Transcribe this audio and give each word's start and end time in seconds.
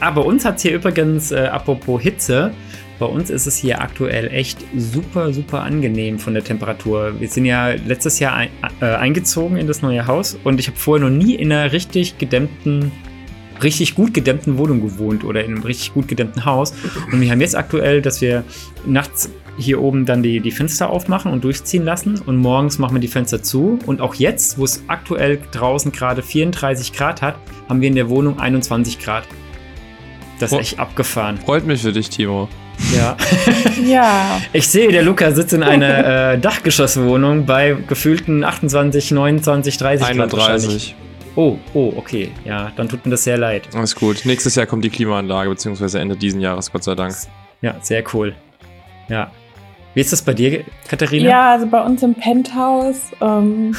Aber 0.00 0.24
uns 0.26 0.44
hat 0.44 0.56
es 0.56 0.62
hier 0.62 0.74
übrigens, 0.74 1.32
äh, 1.32 1.48
apropos 1.50 2.02
Hitze, 2.02 2.52
bei 2.98 3.06
uns 3.06 3.28
ist 3.28 3.46
es 3.46 3.56
hier 3.56 3.80
aktuell 3.80 4.28
echt 4.28 4.58
super, 4.76 5.32
super 5.32 5.62
angenehm 5.62 6.18
von 6.18 6.32
der 6.32 6.42
Temperatur. 6.42 7.20
Wir 7.20 7.28
sind 7.28 7.44
ja 7.44 7.72
letztes 7.72 8.18
Jahr 8.18 8.34
ein, 8.34 8.48
äh, 8.80 8.86
eingezogen 8.86 9.56
in 9.58 9.66
das 9.66 9.82
neue 9.82 10.06
Haus 10.06 10.38
und 10.44 10.58
ich 10.58 10.68
habe 10.68 10.78
vorher 10.78 11.08
noch 11.08 11.14
nie 11.14 11.34
in 11.34 11.52
einer 11.52 11.72
richtig 11.72 12.16
gedämmten, 12.16 12.90
richtig 13.62 13.94
gut 13.94 14.14
gedämmten 14.14 14.56
Wohnung 14.56 14.80
gewohnt 14.80 15.24
oder 15.24 15.44
in 15.44 15.54
einem 15.54 15.62
richtig 15.62 15.92
gut 15.92 16.08
gedämmten 16.08 16.46
Haus. 16.46 16.72
Und 17.12 17.20
wir 17.20 17.30
haben 17.30 17.40
jetzt 17.40 17.56
aktuell, 17.56 18.00
dass 18.00 18.22
wir 18.22 18.44
nachts 18.86 19.30
hier 19.58 19.80
oben 19.80 20.06
dann 20.06 20.22
die, 20.22 20.40
die 20.40 20.50
Fenster 20.50 20.90
aufmachen 20.90 21.32
und 21.32 21.44
durchziehen 21.44 21.84
lassen 21.84 22.20
und 22.24 22.36
morgens 22.36 22.78
machen 22.78 22.94
wir 22.94 23.00
die 23.00 23.08
Fenster 23.08 23.42
zu. 23.42 23.78
Und 23.86 24.00
auch 24.00 24.14
jetzt, 24.14 24.58
wo 24.58 24.64
es 24.64 24.82
aktuell 24.88 25.38
draußen 25.52 25.92
gerade 25.92 26.22
34 26.22 26.92
Grad 26.92 27.20
hat, 27.22 27.36
haben 27.68 27.80
wir 27.80 27.88
in 27.88 27.94
der 27.94 28.08
Wohnung 28.08 28.38
21 28.38 28.98
Grad. 28.98 29.24
Das 30.38 30.52
ist 30.52 30.58
echt 30.58 30.78
abgefahren. 30.78 31.38
Freut 31.38 31.66
mich 31.66 31.82
für 31.82 31.92
dich, 31.92 32.10
Timo. 32.10 32.48
Ja. 32.94 33.16
Ja. 33.82 34.40
Ich 34.52 34.68
sehe, 34.68 34.90
der 34.90 35.02
Luca 35.02 35.30
sitzt 35.30 35.52
in 35.52 35.62
einer 35.62 36.32
äh, 36.32 36.38
Dachgeschosswohnung 36.38 37.46
bei 37.46 37.76
gefühlten 37.86 38.42
28, 38.42 39.12
29, 39.12 39.76
30 39.76 40.16
Grad 40.16 40.32
wahrscheinlich. 40.32 40.94
31. 40.94 40.94
Oh, 41.36 41.58
oh, 41.74 41.92
okay. 41.96 42.32
Ja, 42.44 42.72
dann 42.76 42.88
tut 42.88 43.04
mir 43.04 43.10
das 43.10 43.24
sehr 43.24 43.36
leid. 43.36 43.68
Alles 43.74 43.94
gut. 43.94 44.24
Nächstes 44.24 44.54
Jahr 44.54 44.66
kommt 44.66 44.84
die 44.84 44.90
Klimaanlage, 44.90 45.50
beziehungsweise 45.50 46.00
Ende 46.00 46.16
diesen 46.16 46.40
Jahres, 46.40 46.72
Gott 46.72 46.82
sei 46.82 46.94
Dank. 46.94 47.14
Ja, 47.60 47.76
sehr 47.82 48.02
cool. 48.14 48.34
Ja. 49.08 49.30
Wie 49.94 50.00
ist 50.00 50.12
das 50.12 50.22
bei 50.22 50.34
dir, 50.34 50.64
Katharina? 50.88 51.28
Ja, 51.28 51.52
also 51.52 51.66
bei 51.66 51.82
uns 51.82 52.02
im 52.02 52.14
Penthouse. 52.14 53.12
Ähm, 53.20 53.76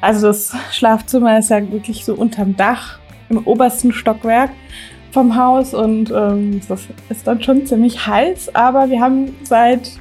also 0.00 0.28
das 0.28 0.54
Schlafzimmer 0.72 1.38
ist 1.38 1.50
ja 1.50 1.60
wirklich 1.72 2.04
so 2.04 2.14
unterm 2.14 2.56
Dach 2.56 2.98
im 3.28 3.38
obersten 3.46 3.92
Stockwerk 3.92 4.50
vom 5.16 5.34
Haus 5.34 5.72
und 5.72 6.10
ähm, 6.14 6.60
das 6.68 6.88
ist 7.08 7.26
dann 7.26 7.42
schon 7.42 7.64
ziemlich 7.64 8.06
heiß. 8.06 8.54
Aber 8.54 8.90
wir 8.90 9.00
haben 9.00 9.34
seit 9.44 9.92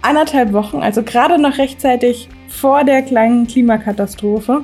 anderthalb 0.00 0.54
Wochen, 0.54 0.78
also 0.78 1.02
gerade 1.02 1.38
noch 1.38 1.58
rechtzeitig 1.58 2.30
vor 2.48 2.84
der 2.84 3.02
kleinen 3.02 3.46
Klimakatastrophe, 3.46 4.62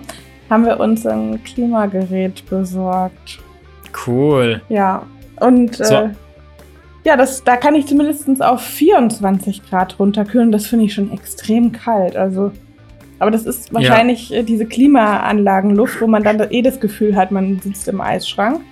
haben 0.49 0.65
wir 0.65 0.81
uns 0.81 1.05
ein 1.07 1.39
Klimagerät 1.45 2.49
besorgt. 2.49 3.41
Cool. 4.07 4.63
Ja, 4.71 5.03
und 5.39 5.77
So. 5.77 5.95
äh, 5.97 6.09
ja, 7.05 7.19
das, 7.19 7.45
da 7.45 7.59
kann 7.59 7.75
ich 7.75 7.85
zumindest 7.85 8.43
auf 8.43 8.63
24 8.63 9.69
Grad 9.69 9.99
runterkühlen. 9.99 10.51
Das 10.51 10.67
finde 10.67 10.87
ich 10.87 10.95
schon 10.95 11.13
extrem 11.13 11.73
kalt. 11.73 12.17
Also, 12.17 12.53
aber 13.19 13.31
das 13.31 13.45
ist 13.45 13.75
wahrscheinlich 13.75 14.33
äh, 14.33 14.45
diese 14.45 14.65
Klimaanlagenluft, 14.65 16.01
wo 16.01 16.07
man 16.07 16.23
dann 16.23 16.41
eh 16.51 16.63
das 16.63 16.81
Gefühl 16.81 17.17
hat, 17.17 17.31
man 17.33 17.61
sitzt 17.61 17.87
im 17.87 18.01
Eisschrank. 18.01 18.63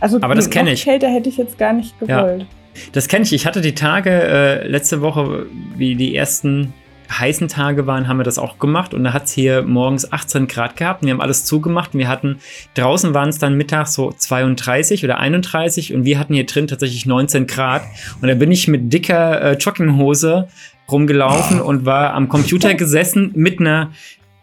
Also 0.00 0.18
Aber 0.20 0.34
das 0.34 0.50
kenn 0.50 0.66
noch 0.66 0.72
ich. 0.72 0.84
Kälter 0.84 1.08
hätte 1.08 1.28
ich 1.28 1.36
jetzt 1.36 1.58
gar 1.58 1.72
nicht 1.72 1.94
Ja. 2.06 2.22
gewollt. 2.22 2.46
Das 2.92 3.08
kenne 3.08 3.24
ich. 3.24 3.32
Ich 3.32 3.46
hatte 3.46 3.60
die 3.60 3.74
Tage, 3.74 4.10
äh, 4.10 4.66
letzte 4.66 5.00
Woche, 5.00 5.46
wie 5.76 5.94
die 5.96 6.14
ersten 6.16 6.72
heißen 7.10 7.48
Tage 7.48 7.88
waren, 7.88 8.06
haben 8.06 8.18
wir 8.18 8.24
das 8.24 8.38
auch 8.38 8.60
gemacht. 8.60 8.94
Und 8.94 9.02
da 9.02 9.12
hat 9.12 9.24
es 9.24 9.32
hier 9.32 9.62
morgens 9.62 10.12
18 10.12 10.46
Grad 10.46 10.76
gehabt. 10.76 11.02
Und 11.02 11.06
wir 11.08 11.14
haben 11.14 11.20
alles 11.20 11.44
zugemacht. 11.44 11.92
Und 11.92 11.98
wir 11.98 12.08
hatten, 12.08 12.38
draußen 12.74 13.12
waren 13.14 13.28
es 13.28 13.38
dann 13.38 13.56
mittags 13.56 13.94
so 13.94 14.12
32 14.16 15.04
oder 15.04 15.18
31. 15.18 15.92
Und 15.92 16.04
wir 16.04 16.18
hatten 16.20 16.34
hier 16.34 16.46
drin 16.46 16.68
tatsächlich 16.68 17.06
19 17.06 17.48
Grad. 17.48 17.82
Und 18.22 18.28
da 18.28 18.34
bin 18.34 18.52
ich 18.52 18.68
mit 18.68 18.92
dicker 18.92 19.42
äh, 19.42 19.52
Jogginghose 19.56 20.48
rumgelaufen 20.90 21.60
und 21.60 21.84
war 21.84 22.14
am 22.14 22.28
Computer 22.28 22.74
gesessen 22.74 23.32
mit 23.34 23.60
einer 23.60 23.90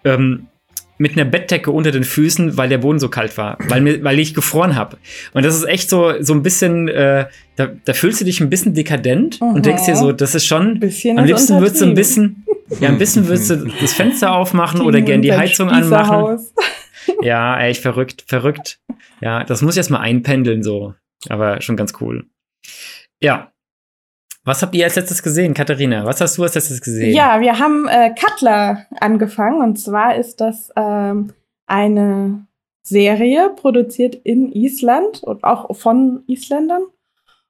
ähm, 0.04 0.48
mit 0.98 1.14
einer 1.14 1.26
Bettdecke 1.26 1.70
unter 1.72 1.92
den 1.92 2.04
Füßen, 2.04 2.58
weil 2.58 2.70
der 2.70 2.80
Boden 2.80 3.00
so 3.00 3.10
kalt 3.10 3.38
war, 3.38 3.58
weil, 3.68 3.82
mir, 3.82 4.04
weil 4.04 4.18
ich 4.20 4.34
gefroren 4.34 4.76
habe. 4.76 4.98
Und 5.34 5.46
das 5.46 5.56
ist 5.56 5.64
echt 5.66 5.90
so, 5.90 6.14
so 6.22 6.34
ein 6.34 6.42
bisschen, 6.44 6.88
äh, 6.88 7.28
da, 7.56 7.70
da 7.86 7.94
fühlst 7.94 8.22
du 8.22 8.26
dich 8.26 8.40
ein 8.42 8.50
bisschen 8.50 8.74
dekadent 8.74 9.40
Mhm. 9.42 9.48
und 9.56 9.66
denkst 9.66 9.86
dir 9.86 9.96
so, 9.96 10.12
das 10.12 10.34
ist 10.36 10.46
schon, 10.46 10.82
am 11.16 11.26
liebsten 11.26 11.60
würdest 11.60 11.82
du 11.82 11.86
ein 11.86 11.94
bisschen, 11.94 12.46
ja, 12.80 12.90
ein 12.90 12.98
bisschen 12.98 13.28
würdest 13.28 13.50
du 13.52 13.70
das 13.80 13.94
Fenster 13.94 14.34
aufmachen 14.36 14.82
oder 14.82 15.02
gern 15.02 15.22
die 15.22 15.34
Heizung 15.34 15.70
anmachen. 15.70 16.40
Ja, 17.22 17.60
echt 17.62 17.82
verrückt, 17.82 18.26
verrückt. 18.28 18.80
Ja, 19.22 19.44
das 19.44 19.62
muss 19.62 19.76
ich 19.76 19.78
erst 19.78 19.92
mal 19.92 20.00
einpendeln 20.00 20.62
so. 20.64 20.94
Aber 21.30 21.62
schon 21.62 21.76
ganz 21.78 21.94
cool. 22.02 22.26
Ja. 23.22 23.52
Was 24.48 24.62
habt 24.62 24.74
ihr 24.76 24.86
als 24.86 24.96
letztes 24.96 25.22
gesehen, 25.22 25.54
Katharina? 25.54 26.06
Was 26.06 26.22
hast 26.22 26.38
du 26.38 26.44
als 26.44 26.56
letztes 26.56 26.80
gesehen? 26.80 27.14
Ja, 27.14 27.42
wir 27.42 27.60
haben 27.60 27.86
äh, 27.90 28.16
Cutler 28.16 28.86
angefangen 29.02 29.62
und 29.62 29.78
zwar 29.78 30.16
ist 30.16 30.40
das 30.40 30.72
ähm, 30.78 31.34
eine 31.66 32.48
Serie 32.82 33.50
produziert 33.50 34.16
in 34.16 34.50
Island 34.54 35.22
und 35.22 35.44
auch 35.44 35.76
von 35.76 36.24
Isländern 36.28 36.84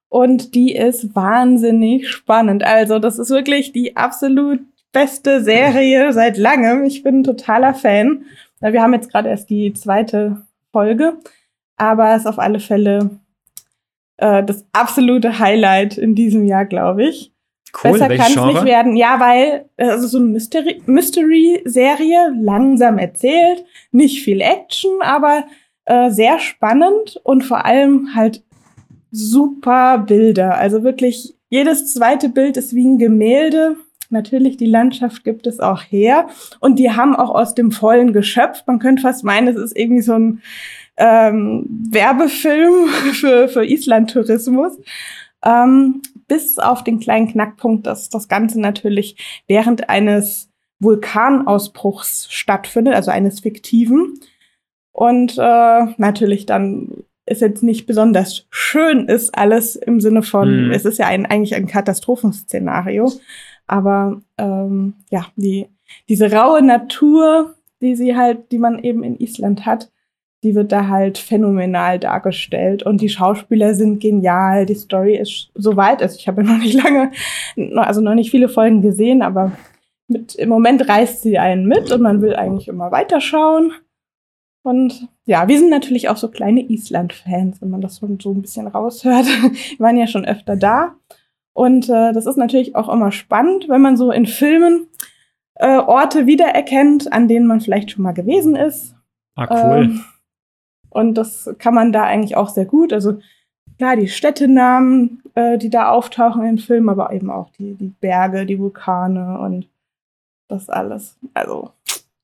und 0.09 0.55
die 0.55 0.73
ist 0.73 1.15
wahnsinnig 1.15 2.09
spannend. 2.09 2.63
Also 2.63 2.97
das 2.97 3.19
ist 3.19 3.29
wirklich 3.29 3.73
die 3.73 3.95
absolut 3.95 4.61
beste 4.91 5.43
Serie 5.43 6.11
seit 6.13 6.35
langem. 6.35 6.83
Ich 6.83 7.03
bin 7.03 7.19
ein 7.19 7.23
totaler 7.23 7.75
Fan. 7.75 8.25
Wir 8.59 8.81
haben 8.81 8.95
jetzt 8.95 9.11
gerade 9.11 9.29
erst 9.29 9.51
die 9.51 9.71
zweite 9.73 10.47
Folge, 10.71 11.19
aber 11.75 12.15
es 12.15 12.21
ist 12.21 12.27
auf 12.27 12.39
alle 12.39 12.59
Fälle 12.59 13.19
äh, 14.17 14.43
das 14.43 14.65
absolute 14.73 15.39
Highlight 15.39 15.97
in 15.97 16.15
diesem 16.15 16.45
Jahr, 16.45 16.65
glaube 16.65 17.05
ich. 17.05 17.31
cool. 17.83 17.91
Besser 17.93 18.07
kann 18.15 18.31
es 18.31 18.53
nicht 18.53 18.65
werden. 18.65 18.95
Ja, 18.95 19.19
weil 19.19 19.65
äh, 19.77 19.89
also 19.89 20.07
so 20.07 20.17
eine 20.17 20.27
Mystery- 20.27 20.81
Mystery-Serie, 20.85 22.33
langsam 22.41 22.97
erzählt, 22.97 23.63
nicht 23.91 24.23
viel 24.23 24.41
Action, 24.41 24.91
aber 25.01 25.45
äh, 25.85 26.09
sehr 26.11 26.39
spannend 26.39 27.19
und 27.23 27.43
vor 27.43 27.65
allem 27.65 28.15
halt 28.15 28.43
super 29.11 29.99
Bilder. 29.99 30.57
Also 30.57 30.83
wirklich 30.83 31.35
jedes 31.49 31.93
zweite 31.93 32.29
Bild 32.29 32.57
ist 32.57 32.75
wie 32.75 32.85
ein 32.85 32.97
Gemälde. 32.97 33.77
Natürlich, 34.09 34.57
die 34.57 34.65
Landschaft 34.65 35.23
gibt 35.23 35.47
es 35.47 35.59
auch 35.59 35.81
her. 35.81 36.27
Und 36.59 36.79
die 36.79 36.91
haben 36.91 37.15
auch 37.15 37.29
aus 37.29 37.55
dem 37.55 37.71
Vollen 37.71 38.13
geschöpft. 38.13 38.67
Man 38.67 38.79
könnte 38.79 39.01
fast 39.01 39.23
meinen, 39.23 39.47
es 39.47 39.57
ist 39.57 39.77
irgendwie 39.77 40.01
so 40.01 40.13
ein 40.13 40.41
ähm, 40.97 41.65
Werbefilm 41.91 42.87
für, 43.13 43.47
für 43.49 43.65
Island-Tourismus. 43.65 44.79
Ähm, 45.45 46.01
bis 46.27 46.57
auf 46.59 46.83
den 46.83 46.99
kleinen 46.99 47.27
Knackpunkt, 47.27 47.85
dass 47.85 48.09
das 48.09 48.27
Ganze 48.27 48.59
natürlich 48.59 49.43
während 49.47 49.89
eines 49.89 50.49
Vulkanausbruchs 50.79 52.27
stattfindet, 52.31 52.93
also 52.95 53.11
eines 53.11 53.39
fiktiven. 53.39 54.19
Und 54.91 55.37
äh, 55.37 55.85
natürlich 55.97 56.45
dann 56.45 57.03
ist 57.27 57.41
jetzt 57.41 57.61
nicht 57.61 57.85
besonders 57.85 58.47
schön 58.49 59.07
ist 59.07 59.37
alles 59.37 59.75
im 59.75 59.99
Sinne 59.99 60.23
von, 60.23 60.67
Mhm. 60.67 60.71
es 60.71 60.85
ist 60.85 60.97
ja 60.97 61.07
ein, 61.07 61.25
eigentlich 61.25 61.55
ein 61.55 61.67
Katastrophenszenario. 61.67 63.11
Aber 63.67 64.21
ähm, 64.37 64.93
ja, 65.09 65.27
die, 65.35 65.67
diese 66.09 66.31
raue 66.31 66.61
Natur, 66.61 67.55
die 67.81 67.95
sie 67.95 68.15
halt, 68.15 68.51
die 68.51 68.57
man 68.57 68.79
eben 68.79 69.03
in 69.03 69.17
Island 69.19 69.65
hat, 69.65 69.91
die 70.43 70.55
wird 70.55 70.71
da 70.71 70.87
halt 70.87 71.17
phänomenal 71.17 71.99
dargestellt 71.99 72.83
und 72.83 73.01
die 73.01 73.09
Schauspieler 73.09 73.73
sind 73.73 73.99
genial. 73.99 74.65
Die 74.65 74.75
Story 74.75 75.17
ist 75.17 75.49
soweit, 75.55 76.01
also 76.01 76.15
ich 76.17 76.27
habe 76.27 76.43
ja 76.43 76.47
noch 76.49 76.59
nicht 76.59 76.81
lange, 76.81 77.11
also 77.75 78.01
noch 78.01 78.13
nicht 78.13 78.31
viele 78.31 78.49
Folgen 78.49 78.81
gesehen, 78.81 79.21
aber 79.21 79.51
mit, 80.07 80.35
im 80.35 80.49
Moment 80.49 80.87
reißt 80.87 81.21
sie 81.21 81.37
einen 81.37 81.65
mit 81.67 81.91
und 81.91 82.01
man 82.01 82.21
will 82.21 82.35
eigentlich 82.35 82.67
immer 82.67 82.91
weiterschauen. 82.91 83.73
Und 84.63 85.07
ja, 85.25 85.47
wir 85.47 85.57
sind 85.57 85.69
natürlich 85.69 86.09
auch 86.09 86.17
so 86.17 86.29
kleine 86.29 86.61
Island-Fans, 86.61 87.61
wenn 87.61 87.69
man 87.69 87.81
das 87.81 87.95
so, 87.95 88.17
so 88.21 88.33
ein 88.33 88.41
bisschen 88.41 88.67
raushört. 88.67 89.25
Wir 89.77 89.79
waren 89.79 89.97
ja 89.97 90.07
schon 90.07 90.25
öfter 90.25 90.57
da. 90.57 90.95
Und 91.57 91.89
äh, 91.89 92.13
das 92.13 92.27
ist 92.27 92.37
natürlich 92.37 92.75
auch 92.75 92.87
immer 92.87 93.11
spannend, 93.11 93.67
wenn 93.67 93.81
man 93.81 93.97
so 93.97 94.11
in 94.11 94.27
Filmen 94.27 94.85
äh, 95.55 95.79
Orte 95.79 96.27
wiedererkennt, 96.27 97.11
an 97.11 97.27
denen 97.27 97.47
man 97.47 97.61
vielleicht 97.61 97.89
schon 97.89 98.03
mal 98.03 98.11
gewesen 98.11 98.55
ist. 98.55 98.93
Ah, 99.35 99.47
cool. 99.49 99.83
Ähm, 99.85 100.03
und 100.91 101.15
das 101.15 101.49
kann 101.57 101.73
man 101.73 101.91
da 101.91 102.03
eigentlich 102.03 102.37
auch 102.37 102.49
sehr 102.49 102.65
gut. 102.65 102.93
Also 102.93 103.17
klar, 103.79 103.95
die 103.95 104.07
Städtenamen, 104.07 105.23
äh, 105.33 105.57
die 105.57 105.71
da 105.71 105.89
auftauchen 105.89 106.43
in 106.43 106.57
den 106.57 106.59
Filmen, 106.59 106.89
aber 106.89 107.11
eben 107.11 107.31
auch 107.31 107.49
die, 107.57 107.73
die 107.73 107.91
Berge, 108.01 108.45
die 108.45 108.59
Vulkane 108.59 109.39
und 109.39 109.67
das 110.49 110.69
alles. 110.69 111.17
Also 111.33 111.71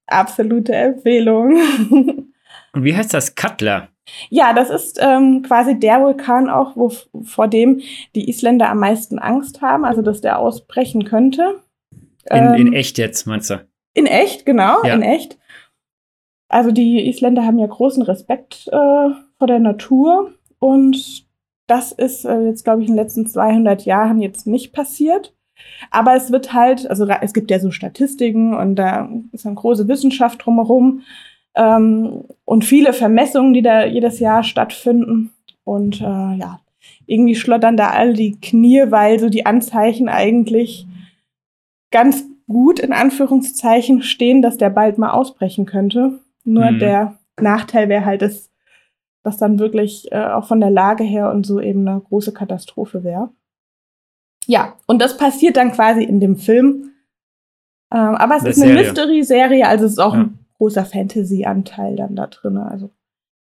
absolute 0.06 0.76
Empfehlung. 0.76 1.58
Und 2.74 2.84
wie 2.84 2.96
heißt 2.96 3.14
das? 3.14 3.34
Cutler. 3.34 3.88
Ja, 4.30 4.54
das 4.54 4.70
ist 4.70 5.00
ähm, 5.02 5.44
quasi 5.44 5.80
der 5.80 6.02
Vulkan 6.02 6.50
auch, 6.50 6.76
wo, 6.76 6.92
vor 7.24 7.48
dem 7.48 7.82
die 8.16 8.30
Isländer 8.30 8.70
am 8.70 8.80
meisten 8.80 9.20
Angst 9.20 9.62
haben, 9.62 9.86
also 9.86 10.02
dass 10.02 10.22
der 10.22 10.40
ausbrechen 10.40 11.06
könnte. 11.06 11.62
In, 12.30 12.54
in 12.54 12.68
Ähm, 12.68 12.74
echt 12.74 12.98
jetzt, 12.98 13.26
meinst 13.28 13.50
du? 13.50 13.66
In 13.94 14.06
echt, 14.06 14.46
genau, 14.46 14.84
Ja. 14.84 14.96
in 14.96 15.02
echt. 15.02 15.38
Also 16.50 16.72
die 16.72 17.08
Isländer 17.08 17.46
haben 17.46 17.60
ja 17.60 17.68
großen 17.68 18.04
Respekt 18.04 18.68
äh, 18.68 18.72
vor 19.38 19.48
der 19.48 19.60
Natur 19.60 20.34
und 20.60 21.26
das 21.68 21.92
ist 21.92 22.26
äh, 22.26 22.42
jetzt, 22.42 22.64
glaube 22.64 22.82
ich, 22.82 22.90
in 22.90 22.96
den 22.96 23.04
letzten 23.04 23.26
200 23.26 23.86
Jahren 23.86 24.22
jetzt 24.22 24.46
nicht 24.46 24.74
passiert. 24.74 25.34
Aber 25.92 26.16
es 26.16 26.32
wird 26.32 26.54
halt, 26.54 26.90
also 26.90 27.08
es 27.08 27.34
gibt 27.34 27.50
ja 27.52 27.60
so 27.60 27.72
Statistiken 27.72 28.54
und 28.54 28.76
da 28.76 29.10
ist 29.32 29.46
eine 29.46 29.56
große 29.56 29.88
Wissenschaft 29.88 30.46
drumherum 30.46 31.02
ähm, 31.56 32.26
und 32.46 32.66
viele 32.66 32.94
Vermessungen, 32.94 33.54
die 33.54 33.62
da 33.62 33.86
jedes 33.86 34.20
Jahr 34.20 34.44
stattfinden. 34.44 35.32
Und 35.64 36.02
äh, 36.02 36.04
ja, 36.04 36.60
irgendwie 37.06 37.36
schlottern 37.36 37.78
da 37.78 37.92
alle 37.92 38.14
die 38.14 38.40
Knie, 38.40 38.86
weil 38.90 39.20
so 39.20 39.30
die 39.30 39.46
Anzeichen 39.46 40.10
eigentlich 40.10 40.88
ganz 41.92 42.26
gut 42.48 42.80
in 42.80 42.92
Anführungszeichen 42.92 44.02
stehen, 44.02 44.42
dass 44.42 44.58
der 44.58 44.70
bald 44.70 44.98
mal 44.98 45.12
ausbrechen 45.12 45.66
könnte. 45.66 46.20
Nur 46.44 46.72
mhm. 46.72 46.80
der 46.80 47.20
Nachteil 47.40 47.90
wäre 47.90 48.06
halt, 48.06 48.22
dass 48.22 48.50
das 49.24 49.38
dann 49.38 49.60
wirklich 49.60 50.12
äh, 50.12 50.26
auch 50.26 50.46
von 50.46 50.60
der 50.60 50.70
Lage 50.70 51.04
her 51.04 51.32
und 51.32 51.46
so 51.46 51.62
eben 51.62 51.88
eine 51.88 52.02
große 52.02 52.34
Katastrophe 52.34 53.04
wäre. 53.04 53.30
Ja, 54.46 54.76
und 54.88 55.02
das 55.02 55.16
passiert 55.16 55.56
dann 55.56 55.72
quasi 55.72 56.04
in 56.04 56.20
dem 56.20 56.36
Film. 56.36 56.92
Ähm, 57.94 58.16
aber 58.16 58.36
es 58.36 58.44
das 58.44 58.58
ist 58.58 58.64
eine 58.64 58.74
Mystery-Serie, 58.74 59.66
also 59.66 59.86
es 59.86 59.94
ist 59.94 60.00
auch 60.00 60.16
ja. 60.16 60.22
ein 60.22 60.43
großer 60.58 60.86
Fantasy-Anteil 60.86 61.96
dann 61.96 62.16
da 62.16 62.28
drin. 62.28 62.58
Also 62.58 62.92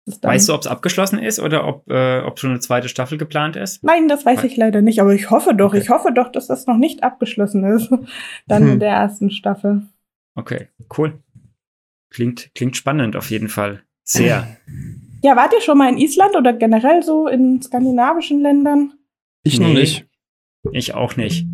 weißt 0.07 0.49
du, 0.49 0.55
ob 0.55 0.61
es 0.61 0.67
abgeschlossen 0.67 1.19
ist 1.19 1.41
oder 1.41 1.67
ob, 1.67 1.91
äh, 1.91 2.21
ob 2.21 2.39
schon 2.39 2.51
eine 2.51 2.61
zweite 2.61 2.89
Staffel 2.89 3.19
geplant 3.19 3.57
ist? 3.57 3.83
Nein, 3.83 4.09
das 4.09 4.25
weiß 4.25 4.45
ich 4.45 4.57
leider 4.57 4.83
nicht, 4.83 5.01
aber 5.01 5.15
ich 5.15 5.31
hoffe 5.31 5.55
doch, 5.55 5.69
okay. 5.69 5.79
ich 5.79 5.91
hoffe 5.91 6.13
doch, 6.13 6.31
dass 6.31 6.47
das 6.47 6.67
noch 6.67 6.77
nicht 6.77 7.03
abgeschlossen 7.03 7.65
ist. 7.65 7.91
dann 8.47 8.63
hm. 8.63 8.73
in 8.73 8.81
der 8.81 8.91
ersten 8.91 9.31
Staffel. 9.31 9.83
Okay, 10.35 10.69
cool. 10.97 11.19
Klingt, 12.11 12.55
klingt 12.55 12.77
spannend 12.77 13.17
auf 13.17 13.31
jeden 13.31 13.49
Fall. 13.49 13.83
Sehr. 14.05 14.57
Ja, 15.23 15.35
wart 15.35 15.53
ihr 15.55 15.63
schon 15.63 15.79
mal 15.79 15.89
in 15.89 15.97
Island 15.99 16.37
oder 16.37 16.53
generell 16.53 17.03
so 17.03 17.27
in 17.27 17.61
skandinavischen 17.61 18.43
Ländern? 18.43 18.93
Ich 19.43 19.59
nee, 19.59 19.67
noch 19.67 19.73
nicht. 19.73 20.07
Ich 20.73 20.95
auch 20.95 21.17
nicht. 21.17 21.47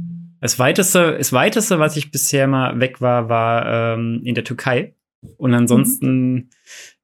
Das 0.43 0.58
weiteste, 0.58 1.16
das 1.16 1.32
weiteste, 1.32 1.78
was 1.78 1.96
ich 1.96 2.10
bisher 2.10 2.48
mal 2.48 2.81
weg 2.81 3.00
war, 3.00 3.28
war 3.28 3.94
ähm, 3.94 4.20
in 4.25 4.34
der 4.34 4.44
Türkei. 4.44 4.94
Und 5.36 5.54
ansonsten, 5.54 6.32
mhm. 6.32 6.50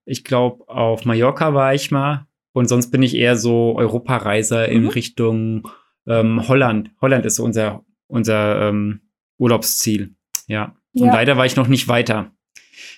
ich 0.05 0.25
glaube, 0.25 0.69
auf 0.69 1.05
Mallorca 1.05 1.55
war 1.55 1.75
ich 1.75 1.91
mal. 1.91 2.27
Und 2.53 2.69
sonst 2.69 2.91
bin 2.91 3.03
ich 3.03 3.15
eher 3.15 3.37
so 3.37 3.77
Europareiser 3.77 4.69
mhm. 4.69 4.75
in 4.75 4.87
Richtung 4.89 5.69
ähm, 6.07 6.49
Holland. 6.49 6.91
Holland 7.01 7.25
ist 7.27 7.39
unser, 7.39 7.85
unser 8.07 8.69
ähm, 8.69 9.01
Urlaubsziel. 9.39 10.15
Ja. 10.47 10.75
Und 10.95 11.07
ja. 11.07 11.13
leider 11.13 11.37
war 11.37 11.47
ich 11.47 11.57
noch 11.57 11.69
nicht 11.69 11.89
weiter. 11.89 12.33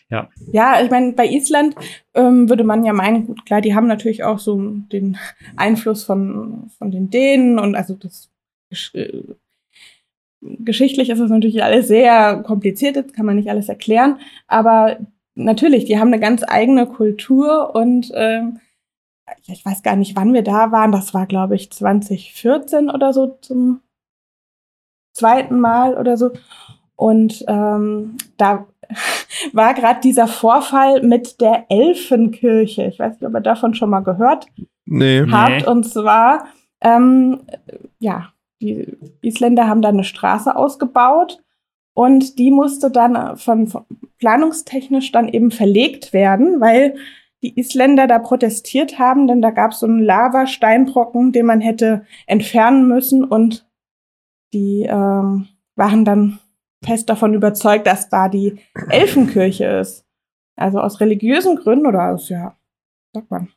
Ja. 0.08 0.28
Ja, 0.52 0.82
ich 0.82 0.90
meine, 0.90 1.12
bei 1.12 1.26
Island 1.26 1.76
ähm, 2.14 2.48
würde 2.48 2.64
man 2.64 2.84
ja 2.84 2.92
meinen, 2.92 3.26
gut, 3.26 3.46
klar, 3.46 3.60
die 3.60 3.74
haben 3.74 3.86
natürlich 3.86 4.24
auch 4.24 4.38
so 4.38 4.58
den 4.92 5.16
Einfluss 5.56 6.04
von, 6.04 6.70
von 6.78 6.90
den 6.90 7.10
Dänen 7.10 7.58
und 7.58 7.76
also 7.76 7.94
das 7.94 8.30
äh, 8.92 9.22
geschichtlich 10.40 11.10
ist 11.10 11.20
es 11.20 11.30
natürlich 11.30 11.62
alles 11.62 11.88
sehr 11.88 12.42
kompliziert, 12.42 12.96
das 12.96 13.12
kann 13.12 13.26
man 13.26 13.36
nicht 13.36 13.50
alles 13.50 13.68
erklären, 13.68 14.18
aber 14.46 14.98
natürlich, 15.34 15.84
die 15.84 15.98
haben 15.98 16.08
eine 16.08 16.20
ganz 16.20 16.42
eigene 16.46 16.86
Kultur 16.86 17.74
und 17.74 18.10
ähm, 18.14 18.60
ich 19.46 19.64
weiß 19.64 19.82
gar 19.82 19.96
nicht, 19.96 20.16
wann 20.16 20.34
wir 20.34 20.42
da 20.42 20.72
waren, 20.72 20.92
das 20.92 21.14
war 21.14 21.26
glaube 21.26 21.56
ich 21.56 21.70
2014 21.70 22.90
oder 22.90 23.12
so 23.12 23.38
zum 23.40 23.80
zweiten 25.12 25.60
Mal 25.60 25.96
oder 25.96 26.16
so 26.16 26.32
und 27.00 27.44
ähm, 27.48 28.18
da 28.36 28.66
war 29.52 29.74
gerade 29.74 30.00
dieser 30.00 30.28
Vorfall 30.28 31.02
mit 31.02 31.40
der 31.40 31.64
Elfenkirche. 31.70 32.84
Ich 32.84 32.98
weiß 32.98 33.14
nicht, 33.14 33.26
ob 33.26 33.34
ihr 33.34 33.40
davon 33.40 33.74
schon 33.74 33.88
mal 33.88 34.00
gehört 34.00 34.46
nee. 34.84 35.24
habt. 35.30 35.66
Und 35.66 35.84
zwar, 35.84 36.46
ähm, 36.82 37.40
ja, 37.98 38.32
die 38.60 38.96
Isländer 39.22 39.66
haben 39.66 39.82
da 39.82 39.88
eine 39.88 40.04
Straße 40.04 40.54
ausgebaut 40.54 41.42
und 41.94 42.38
die 42.38 42.50
musste 42.50 42.90
dann 42.90 43.36
von, 43.36 43.66
von 43.66 43.84
planungstechnisch 44.18 45.12
dann 45.12 45.28
eben 45.28 45.50
verlegt 45.50 46.12
werden, 46.12 46.60
weil 46.60 46.96
die 47.42 47.58
Isländer 47.58 48.06
da 48.06 48.18
protestiert 48.18 48.98
haben, 48.98 49.26
denn 49.26 49.40
da 49.40 49.50
gab 49.50 49.72
es 49.72 49.80
so 49.80 49.86
einen 49.86 50.02
Lavasteinbrocken, 50.02 51.32
den 51.32 51.46
man 51.46 51.60
hätte 51.60 52.04
entfernen 52.26 52.86
müssen 52.86 53.24
und 53.24 53.66
die 54.52 54.82
ähm, 54.82 55.48
waren 55.76 56.04
dann 56.04 56.38
fest 56.84 57.08
davon 57.08 57.34
überzeugt, 57.34 57.86
dass 57.86 58.08
da 58.08 58.28
die 58.28 58.60
Elfenkirche 58.88 59.64
ist. 59.64 60.06
Also 60.56 60.80
aus 60.80 61.00
religiösen 61.00 61.56
Gründen 61.56 61.86
oder 61.86 62.12
aus, 62.12 62.28
ja, 62.28 62.56
sagt 63.14 63.30
man. 63.30 63.48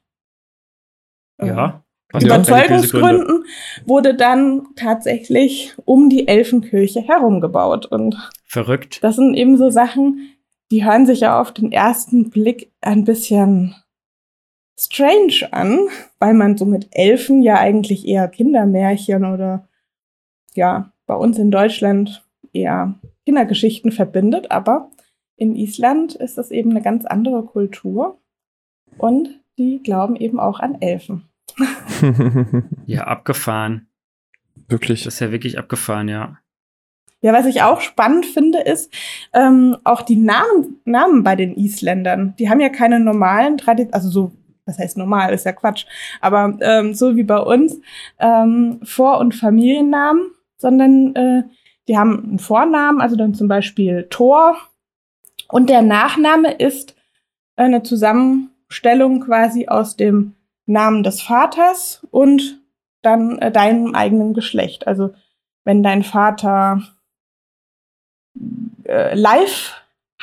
Ja. 1.41 1.82
Überzeugungsgründen 2.21 3.45
wurde 3.85 4.15
dann 4.15 4.67
tatsächlich 4.75 5.73
um 5.85 6.09
die 6.09 6.27
Elfenkirche 6.27 7.01
herumgebaut. 7.01 7.85
Und 7.85 8.15
Verrückt. 8.45 9.03
Das 9.03 9.15
sind 9.15 9.35
eben 9.35 9.57
so 9.57 9.69
Sachen, 9.69 10.33
die 10.71 10.85
hören 10.85 11.05
sich 11.05 11.21
ja 11.21 11.39
auf 11.39 11.51
den 11.51 11.71
ersten 11.71 12.29
Blick 12.29 12.71
ein 12.81 13.03
bisschen 13.03 13.75
strange 14.79 15.47
an, 15.51 15.87
weil 16.19 16.33
man 16.33 16.57
so 16.57 16.65
mit 16.65 16.87
Elfen 16.91 17.41
ja 17.41 17.57
eigentlich 17.57 18.07
eher 18.07 18.27
Kindermärchen 18.27 19.25
oder 19.25 19.67
ja, 20.55 20.91
bei 21.05 21.15
uns 21.15 21.37
in 21.37 21.51
Deutschland 21.51 22.23
eher 22.53 22.95
Kindergeschichten 23.25 23.91
verbindet, 23.91 24.51
aber 24.51 24.89
in 25.35 25.55
Island 25.55 26.15
ist 26.15 26.37
das 26.37 26.51
eben 26.51 26.71
eine 26.71 26.81
ganz 26.81 27.05
andere 27.05 27.43
Kultur 27.43 28.19
und 28.97 29.41
die 29.57 29.81
glauben 29.81 30.15
eben 30.15 30.39
auch 30.39 30.59
an 30.59 30.81
Elfen. 30.81 31.29
ja, 32.85 33.03
abgefahren. 33.03 33.87
Wirklich. 34.67 35.03
Das 35.03 35.15
ist 35.15 35.19
ja 35.19 35.31
wirklich 35.31 35.57
abgefahren, 35.57 36.07
ja. 36.07 36.37
Ja, 37.21 37.31
was 37.31 37.45
ich 37.45 37.61
auch 37.61 37.79
spannend 37.79 38.25
finde, 38.25 38.59
ist 38.59 38.93
ähm, 39.33 39.77
auch 39.85 40.01
die 40.01 40.17
Namen, 40.17 40.81
Namen 40.83 41.23
bei 41.23 41.37
den 41.37 41.55
Isländern. 41.55 42.35
Die 42.37 42.49
haben 42.49 42.59
ja 42.59 42.67
keine 42.67 42.99
normalen 42.99 43.57
Traditionen, 43.57 43.93
also 43.93 44.09
so, 44.09 44.31
was 44.65 44.77
heißt 44.77 44.97
normal, 44.97 45.33
ist 45.33 45.45
ja 45.45 45.53
Quatsch, 45.53 45.85
aber 46.19 46.57
ähm, 46.59 46.93
so 46.93 47.15
wie 47.15 47.23
bei 47.23 47.39
uns, 47.39 47.79
ähm, 48.19 48.81
Vor- 48.83 49.19
und 49.19 49.35
Familiennamen, 49.35 50.31
sondern 50.57 51.15
äh, 51.15 51.43
die 51.87 51.97
haben 51.97 52.23
einen 52.23 52.39
Vornamen, 52.39 52.99
also 52.99 53.15
dann 53.15 53.33
zum 53.33 53.47
Beispiel 53.47 54.07
Thor. 54.09 54.57
Und 55.47 55.69
der 55.69 55.81
Nachname 55.81 56.51
ist 56.51 56.93
eine 57.55 57.83
Zusammenstellung 57.83 59.21
quasi 59.21 59.67
aus 59.67 59.95
dem 59.95 60.35
Namen 60.65 61.03
des 61.03 61.21
Vaters 61.21 62.05
und 62.11 62.61
dann 63.01 63.37
äh, 63.39 63.51
deinem 63.51 63.95
eigenen 63.95 64.33
Geschlecht. 64.33 64.87
Also 64.87 65.13
wenn 65.65 65.83
dein 65.83 66.03
Vater 66.03 66.81
äh, 68.85 69.15
Live 69.15 69.75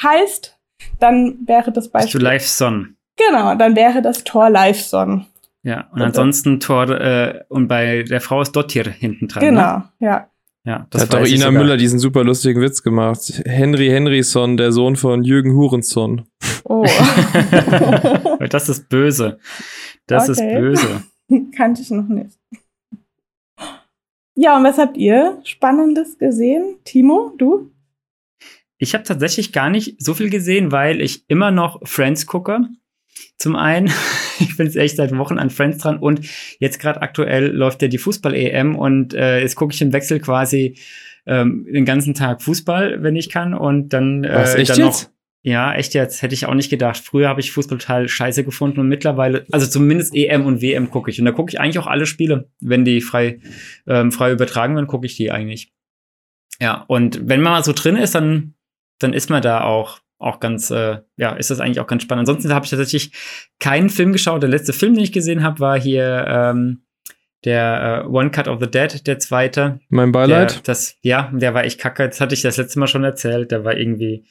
heißt, 0.02 0.58
dann 0.98 1.38
wäre 1.46 1.72
das 1.72 1.88
Beispiel. 1.88 2.12
Bist 2.12 2.14
du 2.14 2.26
Live 2.26 2.46
Son? 2.46 2.96
Genau, 3.16 3.54
dann 3.54 3.76
wäre 3.76 4.02
das 4.02 4.24
Thor 4.24 4.50
Live 4.50 4.80
Son. 4.80 5.26
Ja, 5.62 5.88
und, 5.92 6.00
und 6.00 6.02
ansonsten 6.02 6.58
Thor 6.58 6.88
äh, 6.88 7.44
und 7.48 7.68
bei 7.68 8.02
der 8.02 8.20
Frau 8.20 8.40
ist 8.40 8.52
Dottir 8.52 8.88
hinten 8.90 9.28
dran. 9.28 9.40
Genau, 9.40 9.76
ne? 9.76 9.90
ja. 9.98 10.26
Ja, 10.64 10.86
das 10.90 11.08
da 11.08 11.16
hat 11.16 11.22
doch 11.22 11.28
Ina 11.28 11.50
Müller 11.50 11.78
diesen 11.78 11.98
super 11.98 12.22
lustigen 12.22 12.60
Witz 12.60 12.82
gemacht. 12.82 13.42
Henry 13.46 13.88
Henryson, 13.88 14.58
der 14.58 14.72
Sohn 14.72 14.96
von 14.96 15.24
Jürgen 15.24 15.54
Hurenson. 15.54 16.26
Oh. 16.70 16.84
das 18.48 18.68
ist 18.68 18.88
böse. 18.88 19.40
Das 20.06 20.30
okay. 20.30 20.54
ist 20.54 20.60
böse. 20.60 21.02
Kannte 21.56 21.82
ich 21.82 21.90
noch 21.90 22.06
nicht. 22.06 22.38
Ja, 24.36 24.56
und 24.56 24.62
was 24.62 24.78
habt 24.78 24.96
ihr 24.96 25.40
Spannendes 25.42 26.16
gesehen? 26.16 26.76
Timo, 26.84 27.34
du? 27.36 27.72
Ich 28.78 28.94
habe 28.94 29.02
tatsächlich 29.02 29.52
gar 29.52 29.68
nicht 29.68 30.00
so 30.00 30.14
viel 30.14 30.30
gesehen, 30.30 30.70
weil 30.70 31.00
ich 31.00 31.24
immer 31.26 31.50
noch 31.50 31.80
Friends 31.88 32.26
gucke. 32.26 32.60
Zum 33.36 33.56
einen, 33.56 33.88
ich 34.38 34.56
bin 34.56 34.66
jetzt 34.66 34.76
echt 34.76 34.94
seit 34.94 35.16
Wochen 35.18 35.40
an 35.40 35.50
Friends 35.50 35.78
dran 35.78 35.98
und 35.98 36.20
jetzt 36.60 36.78
gerade 36.78 37.02
aktuell 37.02 37.48
läuft 37.48 37.82
ja 37.82 37.88
die 37.88 37.98
Fußball-EM 37.98 38.76
und 38.76 39.12
äh, 39.12 39.40
jetzt 39.40 39.56
gucke 39.56 39.74
ich 39.74 39.82
im 39.82 39.92
Wechsel 39.92 40.20
quasi 40.20 40.78
ähm, 41.26 41.66
den 41.68 41.84
ganzen 41.84 42.14
Tag 42.14 42.42
Fußball, 42.42 43.02
wenn 43.02 43.16
ich 43.16 43.28
kann 43.28 43.54
und 43.54 43.88
dann, 43.88 44.22
äh, 44.22 44.34
Was, 44.36 44.54
echt 44.54 44.70
dann 44.70 44.78
noch. 44.82 44.86
Jetzt? 44.86 45.12
Ja, 45.42 45.74
echt 45.74 45.94
jetzt. 45.94 46.20
Hätte 46.20 46.34
ich 46.34 46.46
auch 46.46 46.54
nicht 46.54 46.68
gedacht. 46.68 46.98
Früher 46.98 47.28
habe 47.28 47.40
ich 47.40 47.52
Fußball 47.52 47.78
total 47.78 48.08
scheiße 48.08 48.44
gefunden 48.44 48.80
und 48.80 48.88
mittlerweile, 48.88 49.46
also 49.50 49.66
zumindest 49.66 50.14
EM 50.14 50.44
und 50.44 50.60
WM 50.60 50.90
gucke 50.90 51.10
ich. 51.10 51.18
Und 51.18 51.24
da 51.24 51.32
gucke 51.32 51.50
ich 51.50 51.60
eigentlich 51.60 51.78
auch 51.78 51.86
alle 51.86 52.04
Spiele. 52.06 52.50
Wenn 52.60 52.84
die 52.84 53.00
frei, 53.00 53.40
ähm, 53.86 54.12
frei 54.12 54.32
übertragen 54.32 54.74
werden, 54.74 54.86
gucke 54.86 55.06
ich 55.06 55.16
die 55.16 55.30
eigentlich. 55.30 55.72
Ja, 56.60 56.84
und 56.88 57.26
wenn 57.26 57.40
man 57.40 57.54
mal 57.54 57.64
so 57.64 57.72
drin 57.72 57.96
ist, 57.96 58.14
dann, 58.14 58.54
dann 58.98 59.14
ist 59.14 59.30
man 59.30 59.40
da 59.40 59.62
auch 59.62 60.00
auch 60.20 60.38
ganz, 60.38 60.70
äh, 60.70 60.98
ja, 61.16 61.32
ist 61.32 61.50
das 61.50 61.60
eigentlich 61.60 61.80
auch 61.80 61.86
ganz 61.86 62.02
spannend. 62.02 62.28
Ansonsten 62.28 62.52
habe 62.52 62.66
ich 62.66 62.70
tatsächlich 62.70 63.12
keinen 63.58 63.88
Film 63.88 64.12
geschaut. 64.12 64.42
Der 64.42 64.50
letzte 64.50 64.74
Film, 64.74 64.94
den 64.94 65.02
ich 65.02 65.12
gesehen 65.12 65.42
habe, 65.42 65.60
war 65.60 65.80
hier 65.80 66.26
ähm, 66.28 66.82
der 67.44 68.04
äh, 68.04 68.08
One 68.08 68.30
Cut 68.30 68.48
of 68.48 68.60
the 68.60 68.70
Dead, 68.70 69.06
der 69.06 69.18
zweite. 69.18 69.80
Mein 69.88 70.12
Beileid. 70.12 70.56
Der, 70.56 70.62
das, 70.64 70.96
ja, 71.02 71.30
der 71.34 71.54
war 71.54 71.64
echt 71.64 71.80
kacke. 71.80 72.06
Das 72.06 72.20
hatte 72.20 72.34
ich 72.34 72.42
das 72.42 72.56
letzte 72.56 72.78
Mal 72.78 72.86
schon 72.86 73.04
erzählt. 73.04 73.50
Der 73.50 73.64
war 73.64 73.76
irgendwie 73.76 74.24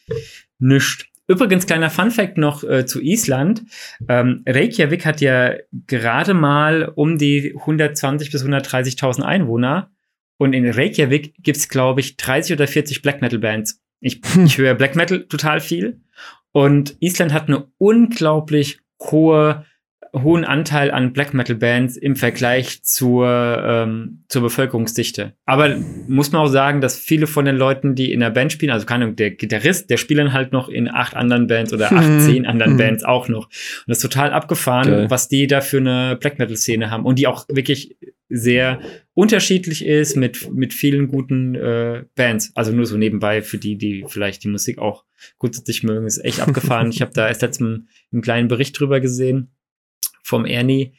nischt. 0.59 1.07
Übrigens, 1.27 1.67
kleiner 1.67 1.91
Funfact 1.91 2.37
noch 2.37 2.63
äh, 2.63 2.85
zu 2.87 3.01
Island. 3.01 3.63
Ähm, 4.07 4.43
Reykjavik 4.47 5.05
hat 5.05 5.21
ja 5.21 5.53
gerade 5.85 6.33
mal 6.33 6.91
um 6.95 7.19
die 7.19 7.55
120 7.55 8.31
bis 8.31 8.43
130.000 8.43 9.21
Einwohner. 9.21 9.91
Und 10.37 10.53
in 10.53 10.67
Reykjavik 10.67 11.35
gibt's 11.43 11.69
glaube 11.69 11.99
ich, 11.99 12.17
30 12.17 12.53
oder 12.53 12.67
40 12.67 13.01
Black 13.01 13.21
Metal 13.21 13.39
Bands. 13.39 13.79
Ich, 13.99 14.21
ich 14.43 14.57
höre 14.57 14.73
Black 14.73 14.95
Metal 14.95 15.25
total 15.27 15.59
viel. 15.59 16.01
Und 16.51 16.95
Island 16.99 17.31
hat 17.31 17.47
eine 17.47 17.67
unglaublich 17.77 18.79
hohe 18.99 19.65
hohen 20.13 20.45
Anteil 20.45 20.91
an 20.91 21.13
Black 21.13 21.33
Metal 21.33 21.55
Bands 21.55 21.97
im 21.97 22.15
Vergleich 22.15 22.83
zur, 22.83 23.27
ähm, 23.63 24.23
zur 24.27 24.41
Bevölkerungsdichte. 24.41 25.33
Aber 25.45 25.75
muss 26.07 26.31
man 26.31 26.41
auch 26.41 26.47
sagen, 26.47 26.81
dass 26.81 26.97
viele 26.97 27.27
von 27.27 27.45
den 27.45 27.55
Leuten, 27.55 27.95
die 27.95 28.11
in 28.11 28.19
der 28.19 28.29
Band 28.29 28.51
spielen, 28.51 28.71
also 28.71 28.85
keine 28.85 29.05
Ahnung, 29.05 29.15
der 29.15 29.31
Gitarrist, 29.31 29.89
der 29.89 29.97
spielt 29.97 30.19
dann 30.19 30.33
halt 30.33 30.51
noch 30.51 30.69
in 30.69 30.89
acht 30.89 31.15
anderen 31.15 31.47
Bands 31.47 31.73
oder 31.73 31.91
acht, 31.91 32.21
zehn 32.21 32.45
anderen 32.45 32.77
Bands 32.77 33.03
auch 33.03 33.27
noch. 33.27 33.45
Und 33.45 33.83
das 33.87 33.97
ist 33.97 34.03
total 34.03 34.31
abgefahren, 34.31 34.89
Geil. 34.89 35.09
was 35.09 35.27
die 35.27 35.47
da 35.47 35.61
für 35.61 35.77
eine 35.77 36.17
Black 36.19 36.39
Metal 36.39 36.57
Szene 36.57 36.89
haben 36.91 37.05
und 37.05 37.19
die 37.19 37.27
auch 37.27 37.45
wirklich 37.49 37.95
sehr 38.29 38.79
unterschiedlich 39.15 39.83
ist 39.83 40.15
mit, 40.15 40.53
mit 40.53 40.73
vielen 40.73 41.07
guten 41.07 41.55
äh, 41.55 42.03
Bands. 42.15 42.51
Also 42.55 42.71
nur 42.71 42.85
so 42.85 42.95
nebenbei 42.95 43.41
für 43.41 43.57
die, 43.57 43.75
die 43.75 44.05
vielleicht 44.07 44.43
die 44.43 44.49
Musik 44.49 44.77
auch 44.77 45.03
grundsätzlich 45.39 45.83
mögen, 45.83 46.05
ist 46.05 46.23
echt 46.23 46.39
abgefahren. 46.39 46.89
ich 46.91 47.01
habe 47.01 47.11
da 47.13 47.27
erst 47.27 47.41
letztens 47.41 47.87
einen 48.11 48.21
kleinen 48.21 48.47
Bericht 48.47 48.79
drüber 48.79 48.99
gesehen 48.99 49.51
vom 50.23 50.45
Ernie 50.45 50.93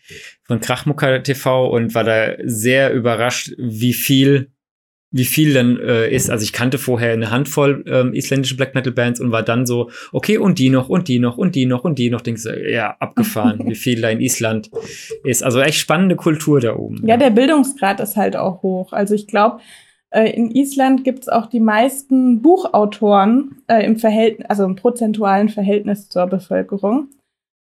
von 0.44 0.60
Krachmucker 0.60 1.22
TV 1.22 1.68
und 1.68 1.94
war 1.94 2.04
da 2.04 2.34
sehr 2.42 2.92
überrascht, 2.92 3.52
wie 3.58 3.92
viel 3.92 4.50
wie 5.12 5.24
viel 5.24 5.54
dann 5.54 5.78
äh, 5.80 6.08
ist. 6.08 6.30
Also 6.30 6.44
ich 6.44 6.52
kannte 6.52 6.78
vorher 6.78 7.12
eine 7.12 7.30
Handvoll 7.30 7.84
ähm, 7.86 8.14
isländische 8.14 8.56
Black 8.56 8.74
Metal 8.74 8.92
Bands 8.92 9.20
und 9.20 9.32
war 9.32 9.42
dann 9.42 9.66
so, 9.66 9.90
okay, 10.12 10.38
und 10.38 10.58
die 10.58 10.70
noch, 10.70 10.88
und 10.88 11.08
die 11.08 11.18
noch, 11.18 11.36
und 11.36 11.56
die 11.56 11.66
noch, 11.66 11.84
und 11.84 11.98
die 11.98 12.10
noch. 12.10 12.20
Denkst 12.20 12.44
du, 12.44 12.70
ja, 12.70 12.96
abgefahren, 13.00 13.60
wie 13.66 13.74
viel 13.74 14.00
da 14.00 14.08
in 14.10 14.20
Island 14.20 14.70
ist. 15.24 15.42
Also 15.42 15.60
echt 15.60 15.78
spannende 15.78 16.16
Kultur 16.16 16.60
da 16.60 16.76
oben. 16.76 16.98
Ja, 17.02 17.08
ja. 17.08 17.16
der 17.16 17.30
Bildungsgrad 17.30 18.00
ist 18.00 18.16
halt 18.16 18.36
auch 18.36 18.62
hoch. 18.62 18.92
Also 18.92 19.14
ich 19.14 19.26
glaube, 19.26 19.58
äh, 20.10 20.30
in 20.30 20.50
Island 20.50 21.02
gibt 21.02 21.20
es 21.20 21.28
auch 21.28 21.46
die 21.46 21.60
meisten 21.60 22.40
Buchautoren 22.40 23.62
äh, 23.66 23.84
im 23.84 23.96
Verhältnis, 23.96 24.48
also 24.48 24.64
im 24.64 24.76
prozentualen 24.76 25.48
Verhältnis 25.48 26.08
zur 26.08 26.26
Bevölkerung. 26.26 27.08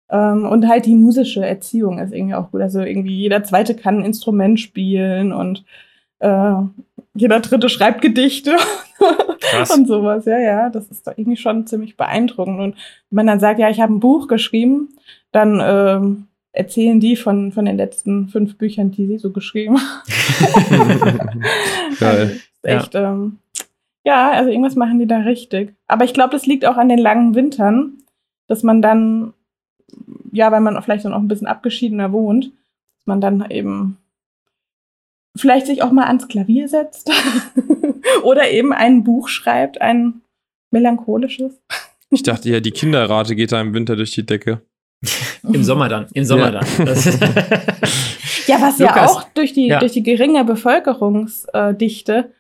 Ähm, 0.10 0.46
und 0.46 0.68
halt 0.68 0.86
die 0.86 0.96
musische 0.96 1.46
Erziehung 1.46 2.00
ist 2.00 2.14
irgendwie 2.14 2.36
auch 2.36 2.52
gut. 2.52 2.62
Also 2.62 2.82
irgendwie 2.82 3.16
jeder 3.16 3.44
zweite 3.44 3.76
kann 3.76 4.00
ein 4.00 4.06
Instrument 4.06 4.60
spielen 4.60 5.34
und 5.34 5.64
äh, 6.20 6.54
jeder 7.14 7.40
dritte 7.40 7.70
schreibt 7.70 8.02
Gedichte 8.02 8.56
Krass. 9.40 9.72
und 9.76 9.88
sowas. 9.88 10.26
Ja, 10.26 10.38
ja, 10.38 10.70
das 10.70 10.88
ist 10.90 11.08
doch 11.08 11.18
irgendwie 11.18 11.38
schon 11.38 11.66
ziemlich 11.66 11.98
beeindruckend. 11.98 12.60
Und 12.60 12.76
wenn 13.10 13.16
man 13.16 13.28
dann 13.28 13.40
sagt, 13.40 13.60
ja, 13.60 13.70
ich 13.70 13.80
habe 13.80 13.94
ein 13.94 14.00
Buch 14.00 14.28
geschrieben, 14.28 14.90
dann 15.32 15.62
ähm, 15.64 16.28
erzählen 16.52 17.00
die 17.00 17.16
von, 17.16 17.52
von 17.52 17.66
den 17.66 17.78
letzten 17.78 18.30
fünf 18.30 18.58
Büchern, 18.58 18.92
die 18.92 19.08
sie 19.08 19.18
so 19.18 19.32
geschrieben 19.32 19.78
haben. 19.80 21.42
Geil. 22.00 22.40
Also, 22.64 22.84
echt, 22.84 22.94
ja. 22.94 23.12
Ähm, 23.12 23.38
ja, 24.04 24.32
also 24.32 24.50
irgendwas 24.50 24.76
machen 24.76 25.00
die 25.00 25.08
da 25.08 25.18
richtig. 25.20 25.74
Aber 25.88 26.06
ich 26.06 26.14
glaube, 26.14 26.32
das 26.32 26.46
liegt 26.46 26.66
auch 26.66 26.78
an 26.78 26.90
den 26.90 27.00
langen 27.00 27.36
Wintern, 27.36 27.98
dass 28.48 28.64
man 28.64 28.82
dann, 28.82 29.34
ja, 30.32 30.52
weil 30.52 30.62
man 30.62 30.82
vielleicht 30.82 31.06
dann 31.06 31.14
auch 31.14 31.20
ein 31.20 31.28
bisschen 31.28 31.48
abgeschiedener 31.48 32.12
wohnt, 32.12 32.46
dass 32.46 33.06
man 33.06 33.22
dann 33.22 33.50
eben 33.50 33.98
vielleicht 35.36 35.68
sich 35.68 35.82
auch 35.82 35.92
mal 35.92 36.06
ans 36.06 36.28
Klavier 36.28 36.68
setzt 36.68 37.12
oder 38.24 38.50
eben 38.50 38.74
ein 38.74 39.04
Buch 39.04 39.28
schreibt, 39.28 39.82
ein 39.82 40.22
melancholisches. 40.72 41.62
Ich 42.10 42.24
dachte 42.24 42.50
ja, 42.50 42.60
die 42.60 42.72
Kinderrate 42.72 43.36
geht 43.36 43.52
da 43.52 43.62
im 43.62 43.74
Winter 43.74 43.96
durch 43.96 44.12
die 44.12 44.26
Decke. 44.26 44.62
Im 45.44 45.64
Sommer 45.64 45.90
dann, 45.90 46.08
im 46.14 46.26
Sommer 46.26 46.54
ja. 46.54 46.60
dann. 46.60 46.68
ja, 48.48 48.62
was 48.62 48.80
Lukas, 48.80 48.80
ja 48.80 49.06
auch 49.08 49.24
durch 49.34 49.54
die, 49.54 49.68
ja. 49.68 49.80
durch 49.80 49.92
die 49.92 50.04
geringe 50.04 50.44
Bevölkerungsdichte 50.46 52.32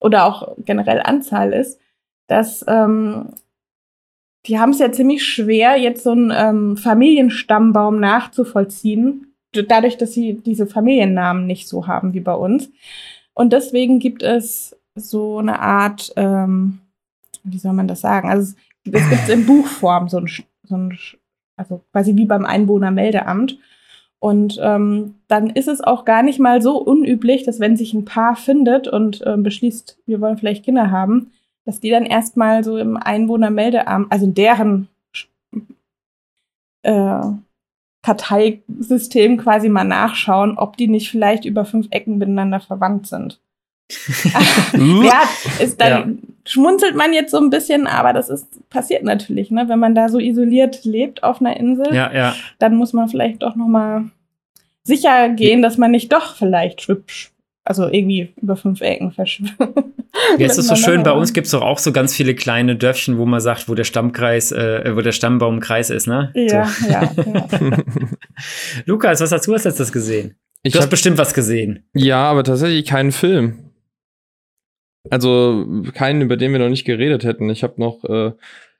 oder 0.00 0.26
auch 0.26 0.56
generell 0.58 1.00
Anzahl 1.02 1.52
ist, 1.52 1.80
dass 2.28 2.64
ähm, 2.68 3.30
die 4.46 4.58
haben 4.58 4.70
es 4.70 4.78
ja 4.78 4.90
ziemlich 4.90 5.24
schwer, 5.24 5.76
jetzt 5.76 6.02
so 6.02 6.10
einen 6.10 6.32
ähm, 6.34 6.76
Familienstammbaum 6.76 8.00
nachzuvollziehen, 8.00 9.34
dadurch, 9.52 9.98
dass 9.98 10.12
sie 10.12 10.34
diese 10.34 10.66
Familiennamen 10.66 11.46
nicht 11.46 11.68
so 11.68 11.86
haben 11.86 12.12
wie 12.14 12.20
bei 12.20 12.34
uns. 12.34 12.70
Und 13.34 13.52
deswegen 13.52 13.98
gibt 13.98 14.22
es 14.22 14.76
so 14.94 15.38
eine 15.38 15.60
Art, 15.60 16.12
ähm, 16.16 16.78
wie 17.44 17.58
soll 17.58 17.72
man 17.72 17.88
das 17.88 18.00
sagen? 18.00 18.28
Also 18.28 18.54
es 18.90 19.10
gibt 19.10 19.28
in 19.28 19.46
Buchform 19.46 20.08
so 20.08 20.18
ein, 20.18 20.28
so 20.64 20.76
ein, 20.76 20.98
also 21.56 21.82
quasi 21.92 22.16
wie 22.16 22.26
beim 22.26 22.44
Einwohnermeldeamt. 22.44 23.58
Und 24.18 24.58
ähm, 24.62 25.16
dann 25.28 25.50
ist 25.50 25.68
es 25.68 25.80
auch 25.80 26.04
gar 26.04 26.22
nicht 26.22 26.38
mal 26.38 26.62
so 26.62 26.78
unüblich, 26.78 27.44
dass 27.44 27.58
wenn 27.58 27.76
sich 27.76 27.92
ein 27.92 28.04
Paar 28.04 28.36
findet 28.36 28.86
und 28.86 29.20
äh, 29.26 29.36
beschließt, 29.36 29.98
wir 30.06 30.20
wollen 30.20 30.38
vielleicht 30.38 30.64
Kinder 30.64 30.90
haben, 30.90 31.32
dass 31.64 31.80
die 31.80 31.90
dann 31.90 32.06
erstmal 32.06 32.64
so 32.64 32.76
im 32.76 32.96
Einwohnermeldeamt, 32.96 34.10
also 34.10 34.26
in 34.26 34.34
deren 34.34 34.88
äh, 36.82 37.20
Karteisystem 38.02 39.38
quasi 39.38 39.68
mal 39.68 39.84
nachschauen, 39.84 40.58
ob 40.58 40.76
die 40.76 40.88
nicht 40.88 41.10
vielleicht 41.10 41.44
über 41.44 41.64
fünf 41.64 41.86
Ecken 41.90 42.18
miteinander 42.18 42.60
verwandt 42.60 43.06
sind. 43.06 43.40
ja, 44.72 45.22
ist 45.60 45.80
dann 45.80 45.92
ja. 45.92 46.28
schmunzelt 46.44 46.96
man 46.96 47.12
jetzt 47.12 47.30
so 47.30 47.38
ein 47.38 47.50
bisschen, 47.50 47.86
aber 47.86 48.12
das 48.12 48.28
ist 48.28 48.68
passiert 48.70 49.04
natürlich, 49.04 49.50
ne? 49.50 49.68
Wenn 49.68 49.78
man 49.78 49.94
da 49.94 50.08
so 50.08 50.18
isoliert 50.18 50.84
lebt 50.84 51.22
auf 51.22 51.40
einer 51.40 51.56
Insel, 51.56 51.94
ja, 51.94 52.12
ja. 52.12 52.34
dann 52.58 52.74
muss 52.74 52.92
man 52.92 53.08
vielleicht 53.08 53.42
doch 53.42 53.54
noch 53.54 53.68
mal 53.68 54.10
sicher 54.82 55.28
gehen, 55.28 55.62
dass 55.62 55.78
man 55.78 55.92
nicht 55.92 56.12
doch 56.12 56.34
vielleicht 56.34 56.82
schwipsch 56.82 57.32
also 57.64 57.88
irgendwie 57.88 58.32
über 58.40 58.56
fünf 58.56 58.80
Ecken 58.80 59.12
verschwimmt. 59.12 59.54
Ja, 60.38 60.46
es 60.46 60.58
ist 60.58 60.68
so 60.68 60.76
schön, 60.76 61.02
bei 61.02 61.12
uns 61.12 61.32
gibt 61.32 61.46
es 61.46 61.50
doch 61.50 61.62
auch 61.62 61.78
so 61.78 61.92
ganz 61.92 62.14
viele 62.14 62.34
kleine 62.34 62.76
Dörfchen, 62.76 63.18
wo 63.18 63.26
man 63.26 63.40
sagt, 63.40 63.68
wo 63.68 63.74
der 63.74 63.84
Stammkreis, 63.84 64.52
äh, 64.52 64.92
wo 64.94 65.00
der 65.00 65.12
Stammbaum 65.12 65.60
Kreis 65.60 65.90
ist, 65.90 66.06
ne? 66.06 66.32
Ja, 66.34 66.66
so. 66.66 66.88
ja, 66.88 67.12
ja. 67.12 67.78
Lukas, 68.86 69.20
was 69.20 69.32
hast 69.32 69.46
du 69.46 69.52
als 69.52 69.64
letztes 69.64 69.92
gesehen? 69.92 70.36
Ich 70.62 70.72
du 70.72 70.78
hast 70.78 70.90
bestimmt 70.90 71.18
was 71.18 71.34
gesehen. 71.34 71.84
Ja, 71.92 72.24
aber 72.24 72.44
tatsächlich 72.44 72.86
keinen 72.86 73.12
Film. 73.12 73.70
Also 75.10 75.66
keinen, 75.94 76.22
über 76.22 76.36
den 76.36 76.52
wir 76.52 76.60
noch 76.60 76.68
nicht 76.68 76.84
geredet 76.84 77.24
hätten. 77.24 77.50
Ich 77.50 77.64
habe 77.64 77.74
noch, 77.78 78.04
äh, 78.04 78.32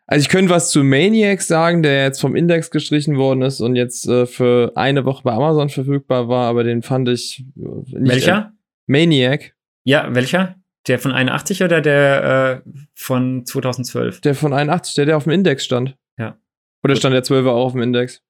also 0.07 0.23
ich 0.23 0.29
könnte 0.29 0.51
was 0.51 0.71
zu 0.71 0.85
Maniacs 0.85 1.49
sagen, 1.49 1.83
der 1.83 2.05
jetzt 2.05 2.21
vom 2.21 2.37
Index 2.37 2.71
gestrichen 2.71 3.17
worden 3.17 3.43
ist 3.43 3.61
und 3.61 3.75
jetzt 3.75 4.07
äh, 4.07 4.27
für 4.27 4.73
eine 4.77 5.05
Woche 5.05 5.23
bei 5.25 5.33
Amazon 5.33 5.69
verfügbar 5.69 6.29
war, 6.29 6.49
aber 6.49 6.63
den 6.63 6.83
fand 6.83 7.09
ich 7.09 7.45
äh, 7.57 7.99
nicht. 7.99 8.13
Welcher? 8.13 8.53
Maniac. 8.87 9.55
Ja, 9.85 10.15
welcher? 10.15 10.57
Der 10.89 10.99
von 10.99 11.13
81 11.13 11.63
oder 11.63 11.81
der 11.81 12.63
äh, 12.65 12.71
von 12.95 13.47
2012? 13.47 14.21
Der 14.21 14.35
von 14.35 14.53
81, 14.53 14.95
der, 14.95 15.07
der 15.07 15.17
auf 15.17 15.25
dem 15.25 15.33
Index 15.33 15.65
stand. 15.65 15.97
Ja. 16.19 16.39
Oder 16.83 16.97
stand 16.97 17.15
der 17.15 17.23
12er 17.23 17.51
auch 17.51 17.67
auf 17.67 17.73
dem 17.73 17.83
Index? 17.83 18.23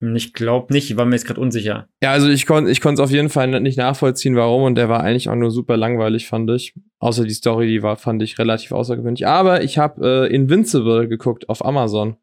Ich 0.00 0.34
glaube 0.34 0.72
nicht, 0.74 0.90
ich 0.90 0.96
war 0.98 1.06
mir 1.06 1.14
jetzt 1.14 1.26
gerade 1.26 1.40
unsicher. 1.40 1.88
Ja, 2.02 2.12
also 2.12 2.28
ich 2.28 2.44
konnte 2.44 2.70
ich 2.70 2.84
es 2.84 3.00
auf 3.00 3.10
jeden 3.10 3.30
Fall 3.30 3.60
nicht 3.60 3.78
nachvollziehen, 3.78 4.36
warum. 4.36 4.62
Und 4.62 4.74
der 4.74 4.90
war 4.90 5.02
eigentlich 5.02 5.30
auch 5.30 5.34
nur 5.34 5.50
super 5.50 5.78
langweilig, 5.78 6.28
fand 6.28 6.50
ich. 6.50 6.74
Außer 6.98 7.24
die 7.24 7.32
Story, 7.32 7.66
die 7.66 7.82
war, 7.82 7.96
fand 7.96 8.22
ich 8.22 8.38
relativ 8.38 8.72
außergewöhnlich. 8.72 9.26
Aber 9.26 9.62
ich 9.62 9.78
habe 9.78 10.28
äh, 10.28 10.34
Invincible 10.34 11.08
geguckt 11.08 11.48
auf 11.48 11.64
Amazon 11.64 12.16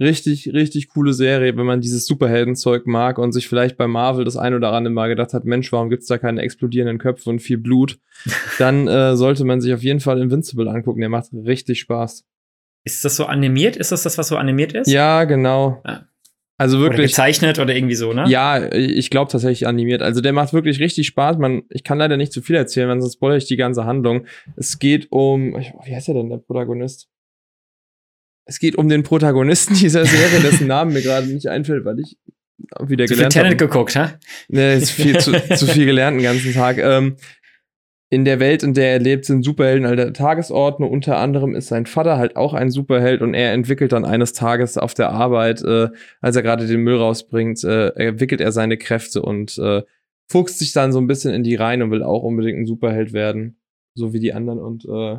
richtig, 0.00 0.52
richtig 0.52 0.88
coole 0.88 1.12
Serie, 1.12 1.56
wenn 1.56 1.66
man 1.66 1.80
dieses 1.80 2.06
Superheldenzeug 2.06 2.86
mag 2.86 3.18
und 3.18 3.32
sich 3.32 3.48
vielleicht 3.48 3.76
bei 3.76 3.86
Marvel 3.86 4.24
das 4.24 4.36
ein 4.36 4.54
oder 4.54 4.72
andere 4.72 4.92
Mal 4.92 5.08
gedacht 5.08 5.32
hat, 5.32 5.44
Mensch, 5.44 5.72
warum 5.72 5.90
gibt's 5.90 6.06
da 6.06 6.18
keine 6.18 6.42
explodierenden 6.42 6.98
Köpfe 6.98 7.30
und 7.30 7.40
viel 7.40 7.58
Blut? 7.58 7.98
Dann 8.58 8.88
äh, 8.88 9.16
sollte 9.16 9.44
man 9.44 9.60
sich 9.60 9.72
auf 9.72 9.82
jeden 9.82 10.00
Fall 10.00 10.20
Invincible 10.20 10.68
angucken. 10.68 11.00
Der 11.00 11.08
macht 11.08 11.28
richtig 11.32 11.80
Spaß. 11.80 12.24
Ist 12.84 13.04
das 13.04 13.16
so 13.16 13.26
animiert? 13.26 13.76
Ist 13.76 13.92
das 13.92 14.02
das, 14.02 14.18
was 14.18 14.28
so 14.28 14.36
animiert 14.36 14.72
ist? 14.72 14.88
Ja, 14.88 15.24
genau. 15.24 15.80
Ah. 15.84 16.02
Also 16.58 16.78
wirklich. 16.78 16.98
Oder 16.98 17.06
gezeichnet 17.08 17.58
oder 17.58 17.74
irgendwie 17.74 17.94
so, 17.96 18.12
ne? 18.12 18.24
Ja, 18.28 18.72
ich 18.72 19.10
glaube 19.10 19.30
tatsächlich 19.30 19.66
animiert. 19.66 20.00
Also 20.00 20.20
der 20.20 20.32
macht 20.32 20.52
wirklich 20.52 20.78
richtig 20.78 21.08
Spaß. 21.08 21.38
Man, 21.38 21.62
ich 21.70 21.82
kann 21.82 21.98
leider 21.98 22.16
nicht 22.16 22.32
zu 22.32 22.40
viel 22.40 22.54
erzählen, 22.54 22.88
weil 22.88 23.00
sonst 23.00 23.14
spoilere 23.14 23.38
ich 23.38 23.46
die 23.46 23.56
ganze 23.56 23.84
Handlung. 23.84 24.26
Es 24.54 24.78
geht 24.78 25.10
um, 25.10 25.54
wie 25.54 25.94
heißt 25.94 26.08
er 26.08 26.14
denn, 26.14 26.30
der 26.30 26.36
Protagonist? 26.36 27.08
Es 28.44 28.58
geht 28.58 28.76
um 28.76 28.88
den 28.88 29.02
Protagonisten 29.02 29.74
dieser 29.74 30.04
Serie, 30.04 30.40
dessen 30.40 30.66
Namen 30.66 30.92
mir 30.92 31.02
gerade 31.02 31.26
nicht 31.26 31.46
einfällt, 31.48 31.84
weil 31.84 32.00
ich 32.00 32.16
wieder 32.80 33.06
zu 33.06 33.14
gelernt 33.14 33.36
habe. 33.36 33.44
Tenet 33.46 33.58
geguckt, 33.58 33.96
ha? 33.96 34.12
Ne, 34.48 34.74
ist 34.74 34.90
viel 34.90 35.18
zu, 35.18 35.32
zu 35.56 35.66
viel 35.66 35.86
gelernt 35.86 36.16
den 36.16 36.24
ganzen 36.24 36.52
Tag. 36.52 36.78
Ähm, 36.78 37.16
in 38.10 38.26
der 38.26 38.40
Welt, 38.40 38.62
in 38.62 38.74
der 38.74 38.92
er 38.92 38.98
lebt, 38.98 39.24
sind 39.24 39.42
Superhelden 39.42 39.86
an 39.86 39.96
der 39.96 40.12
Tagesordnung. 40.12 40.90
Unter 40.90 41.16
anderem 41.16 41.54
ist 41.54 41.68
sein 41.68 41.86
Vater 41.86 42.18
halt 42.18 42.36
auch 42.36 42.52
ein 42.52 42.70
Superheld 42.70 43.22
und 43.22 43.32
er 43.32 43.54
entwickelt 43.54 43.92
dann 43.92 44.04
eines 44.04 44.34
Tages 44.34 44.76
auf 44.76 44.92
der 44.92 45.10
Arbeit, 45.10 45.62
äh, 45.62 45.88
als 46.20 46.36
er 46.36 46.42
gerade 46.42 46.66
den 46.66 46.80
Müll 46.80 46.96
rausbringt, 46.96 47.64
äh, 47.64 47.88
entwickelt 47.94 48.42
er 48.42 48.52
seine 48.52 48.76
Kräfte 48.76 49.22
und 49.22 49.56
äh, 49.56 49.82
fuchst 50.30 50.58
sich 50.58 50.72
dann 50.72 50.92
so 50.92 50.98
ein 50.98 51.06
bisschen 51.06 51.32
in 51.32 51.42
die 51.42 51.54
Reihen 51.54 51.80
und 51.80 51.90
will 51.90 52.02
auch 52.02 52.22
unbedingt 52.22 52.58
ein 52.58 52.66
Superheld 52.66 53.14
werden, 53.14 53.56
so 53.94 54.12
wie 54.12 54.20
die 54.20 54.34
anderen. 54.34 54.58
Und 54.58 54.84
äh, 54.84 55.18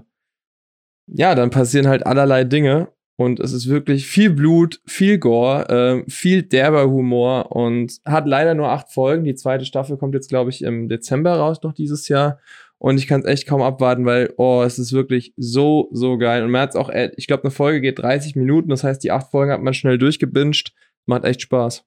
ja, 1.08 1.34
dann 1.34 1.50
passieren 1.50 1.88
halt 1.88 2.06
allerlei 2.06 2.44
Dinge 2.44 2.90
und 3.16 3.40
es 3.40 3.54
ist 3.54 3.70
wirklich 3.70 4.08
viel 4.08 4.32
Blut, 4.32 4.82
viel 4.86 5.20
Gore, 5.20 6.04
äh, 6.06 6.10
viel 6.10 6.44
derber 6.44 6.90
Humor 6.90 7.56
und 7.56 8.00
hat 8.06 8.28
leider 8.28 8.56
nur 8.56 8.70
acht 8.70 8.92
Folgen. 8.92 9.24
Die 9.24 9.36
zweite 9.36 9.66
Staffel 9.66 9.98
kommt 9.98 10.16
jetzt, 10.16 10.30
glaube 10.30 10.50
ich, 10.50 10.64
im 10.64 10.90
Dezember 10.90 11.36
raus 11.36 11.62
noch 11.62 11.74
dieses 11.74 12.08
Jahr. 12.08 12.40
Und 12.80 12.98
ich 12.98 13.08
kann 13.08 13.22
es 13.22 13.28
echt 13.28 13.48
kaum 13.48 13.62
abwarten, 13.62 14.06
weil, 14.06 14.34
oh, 14.38 14.64
es 14.66 14.78
ist 14.78 14.92
wirklich 14.92 15.34
so, 15.38 15.90
so 15.92 16.18
geil. 16.18 16.44
Und 16.44 16.52
man 16.52 16.62
hat 16.62 16.72
es 16.72 16.76
auch, 16.76 16.90
äh, 16.90 17.12
ich 17.16 17.28
glaube, 17.28 17.44
eine 17.44 17.52
Folge 17.52 17.82
geht 17.82 18.00
30 18.00 18.36
Minuten. 18.36 18.70
Das 18.70 18.84
heißt, 18.84 19.04
die 19.04 19.12
acht 19.12 19.32
Folgen 19.32 19.52
hat 19.52 19.62
man 19.62 19.74
schnell 19.74 19.98
durchgebinged. 19.98 20.74
Macht 21.06 21.24
echt 21.24 21.42
Spaß. 21.44 21.86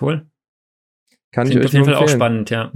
Cool. 0.00 0.26
Kann 1.32 1.48
Klingt 1.48 1.64
ich 1.64 1.66
auf 1.66 1.70
euch 1.70 1.72
jeden 1.72 1.86
nur 1.86 1.94
Fall 1.96 2.04
auch 2.04 2.08
spannend, 2.08 2.50
ja. 2.50 2.70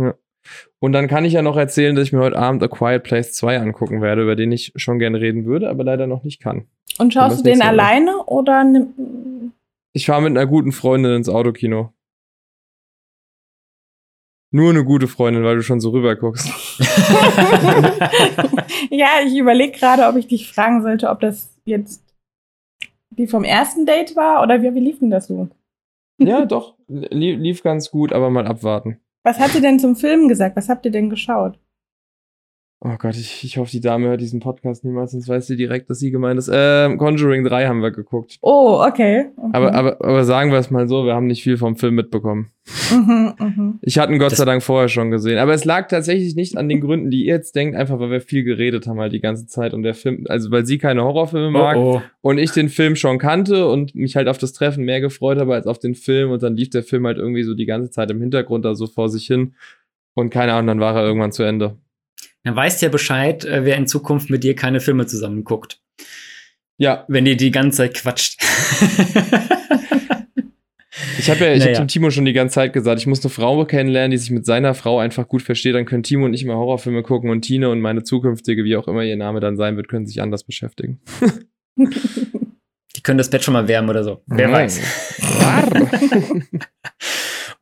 Und 0.79 0.93
dann 0.93 1.09
kann 1.09 1.25
ich 1.25 1.33
ja 1.33 1.43
noch 1.43 1.57
erzählen, 1.57 1.95
dass 1.97 2.05
ich 2.07 2.13
mir 2.13 2.21
heute 2.21 2.39
Abend 2.39 2.63
A 2.63 2.69
Quiet 2.69 3.03
Place 3.05 3.33
2 3.33 3.59
angucken 3.61 4.03
werde, 4.03 4.23
über 4.23 4.37
den 4.37 4.53
ich 4.53 4.73
schon 4.77 4.99
gerne 4.99 5.21
reden 5.21 5.47
würde, 5.47 5.71
aber 5.71 5.85
leider 5.85 6.07
noch 6.07 6.23
nicht 6.25 6.43
kann. 6.43 6.67
Und 6.99 7.15
schaust 7.15 7.41
du 7.41 7.45
den 7.45 7.59
Mal. 7.59 7.69
alleine 7.69 8.19
oder 8.27 8.63
nimm- 8.65 9.53
Ich 9.93 10.07
fahre 10.07 10.23
mit 10.23 10.31
einer 10.31 10.47
guten 10.47 10.73
Freundin 10.73 11.13
ins 11.15 11.29
Autokino. 11.29 11.93
Nur 14.53 14.71
eine 14.71 14.85
gute 14.85 15.09
Freundin, 15.09 15.43
weil 15.43 15.57
du 15.57 15.63
schon 15.63 15.81
so 15.81 15.91
rüber 15.91 16.15
guckst. 16.15 16.47
ja, 18.91 19.09
ich 19.27 19.37
überlege 19.37 19.77
gerade, 19.77 20.07
ob 20.07 20.15
ich 20.17 20.29
dich 20.29 20.49
fragen 20.53 20.83
sollte, 20.83 21.09
ob 21.11 21.19
das 21.21 21.53
jetzt 21.65 22.05
die 23.11 23.27
vom 23.27 23.43
ersten 23.45 23.87
Date 23.87 24.15
war 24.17 24.43
oder 24.43 24.63
wie, 24.63 24.75
wie 24.75 24.81
lief 24.81 24.99
denn 25.01 25.11
das 25.11 25.27
so? 25.27 25.49
ja, 26.19 26.47
doch. 26.47 26.75
Lief 26.89 27.63
ganz 27.65 27.91
gut, 27.91 28.13
aber 28.13 28.31
mal 28.31 28.47
abwarten. 28.47 29.01
Was 29.25 29.39
hat 29.39 29.53
sie 29.53 29.61
denn 29.63 29.81
zum 29.81 29.97
Film 29.97 30.29
gesagt? 30.29 30.55
Was 30.55 30.69
habt 30.69 30.85
ihr 30.85 30.93
denn 30.93 31.11
geschaut? 31.11 31.59
Oh 32.87 32.97
Gott, 32.99 33.17
ich, 33.17 33.43
ich 33.45 33.57
hoffe, 33.57 33.71
die 33.71 33.81
Dame 33.81 34.09
hört 34.09 34.21
diesen 34.21 34.41
Podcast 34.41 34.85
niemals, 34.85 35.13
sonst 35.13 35.27
weiß 35.27 35.47
sie 35.47 35.57
direkt, 35.57 35.89
dass 35.89 36.01
sie 36.01 36.11
gemeint 36.11 36.39
ist. 36.39 36.51
Ähm, 36.53 36.99
Conjuring 36.99 37.43
3 37.43 37.67
haben 37.67 37.81
wir 37.81 37.91
geguckt. 37.91 38.37
Oh, 38.43 38.85
okay. 38.87 39.31
okay. 39.39 39.51
Aber, 39.55 39.73
aber, 39.73 40.05
aber 40.05 40.25
sagen 40.25 40.53
wir 40.53 40.59
es 40.59 40.71
mal 40.71 40.87
so, 40.87 41.07
wir 41.07 41.15
haben 41.15 41.27
nicht 41.27 41.43
viel 41.43 41.57
vom 41.57 41.77
Film 41.77 41.95
mitbekommen. 41.95 42.51
Mhm, 42.93 43.33
mhm. 43.39 43.79
Ich 43.81 43.99
hatte 43.99 44.13
ihn 44.13 44.19
Gott 44.19 44.33
Das- 44.33 44.39
sei 44.39 44.45
Dank 44.45 44.63
vorher 44.63 44.91
schon 44.91 45.11
gesehen. 45.11 45.39
Aber 45.39 45.55
es 45.55 45.65
lag 45.65 45.89
tatsächlich 45.89 46.37
nicht 46.37 46.59
an 46.59 46.69
den 46.69 46.83
Gründen, 46.83 47.11
die 47.11 47.25
ihr 47.25 47.35
jetzt 47.35 47.57
denkt, 47.57 47.75
einfach 47.75 47.99
weil 48.01 48.11
wir 48.11 48.21
viel 48.21 48.45
geredet 48.45 48.87
haben 48.87 49.01
halt 49.01 49.15
die 49.15 49.21
ganze 49.21 49.47
Zeit 49.47 49.73
und 49.73 49.83
der 49.83 49.95
Film, 49.95 50.27
also 50.29 50.51
weil 50.51 50.67
sie 50.67 50.77
keine 50.77 51.05
Horrorfilme 51.05 51.51
mag 51.51 51.77
oh, 51.79 51.97
oh. 51.97 52.03
und 52.21 52.37
ich 52.37 52.51
den 52.51 52.69
Film 52.69 52.97
schon 52.97 53.19
kannte 53.19 53.67
und 53.67 53.95
mich 53.95 54.15
halt 54.15 54.29
auf 54.29 54.37
das 54.37 54.53
Treffen 54.53 54.85
mehr 54.85 55.01
gefreut 55.01 55.39
habe 55.39 55.55
als 55.55 55.67
auf 55.67 55.79
den 55.79 55.95
Film 55.95 56.33
und 56.33 56.43
dann 56.43 56.55
lief 56.55 56.69
der 56.69 56.83
Film 56.83 57.07
halt 57.07 57.17
irgendwie 57.17 57.45
so 57.45 57.55
die 57.55 57.67
ganze 57.67 57.89
Zeit 57.91 58.11
im 58.11 58.21
Hintergrund 58.21 58.67
da 58.67 58.75
so 58.75 58.87
vor 58.87 59.09
sich 59.09 59.27
hin 59.27 59.55
und 60.15 60.29
keine 60.31 60.53
Ahnung, 60.53 60.67
dann 60.67 60.81
war 60.81 60.95
er 60.97 61.07
irgendwann 61.07 61.33
zu 61.33 61.45
Ende. 61.45 61.79
Dann 62.45 62.55
weißt 62.55 62.83
ja 62.83 62.89
Bescheid, 62.91 63.45
äh, 63.45 63.65
wer 63.65 63.77
in 63.77 63.87
Zukunft 63.87 64.31
mit 64.31 64.45
dir 64.45 64.55
keine 64.55 64.81
Filme 64.81 65.07
zusammen 65.07 65.45
guckt. 65.45 65.81
Ja, 66.77 67.05
Wenn 67.09 67.25
ihr 67.27 67.37
die 67.37 67.51
ganze 67.51 67.79
Zeit 67.79 67.95
quatscht. 67.95 68.41
ich 71.19 71.31
habe 71.31 71.45
ja, 71.45 71.53
ich 71.53 71.61
Naja. 71.61 71.79
hab 71.79 71.85
dem 71.85 71.89
Timo 71.89 72.11
schon 72.11 72.25
die 72.25 72.33
ganze 72.33 72.55
Zeit 72.57 72.73
gesagt, 72.73 73.01
ich 73.01 73.07
muss 73.07 73.23
eine 73.25 73.31
Frau 73.31 73.65
kennenlernen, 73.65 74.11
die 74.11 74.19
sich 74.19 74.31
mit 74.31 74.45
seiner 74.45 74.75
Frau 74.75 74.99
einfach 74.99 75.29
gut 75.29 75.43
versteht, 75.43 75.75
dann 75.75 75.87
können 75.87 76.03
Timo 76.03 76.25
und 76.27 76.35
ich 76.35 76.43
immer 76.43 76.57
Horrorfilme 76.57 77.03
gucken 77.03 77.31
und 77.31 77.43
Tine 77.43 77.71
und 77.71 77.81
meine 77.81 78.03
zukünftige, 78.03 78.65
wie 78.65 78.77
auch 78.77 78.89
immer 78.89 79.03
ihr 79.03 79.17
Name 79.17 79.41
dann 79.41 79.57
sein 79.57 79.77
wird, 79.77 79.89
können 79.89 80.07
sich 80.07 80.21
anders 80.21 80.45
beschäftigen. 80.45 81.01
die 81.77 83.03
können 83.03 83.19
das 83.19 83.31
Bett 83.31 83.43
schon 83.43 83.55
mal 83.55 83.69
wärmen 83.69 83.91
oder 83.91 84.05
so. 84.05 84.23
Wer 84.27 84.49
Nein. 84.49 84.67
weiß. 84.67 84.81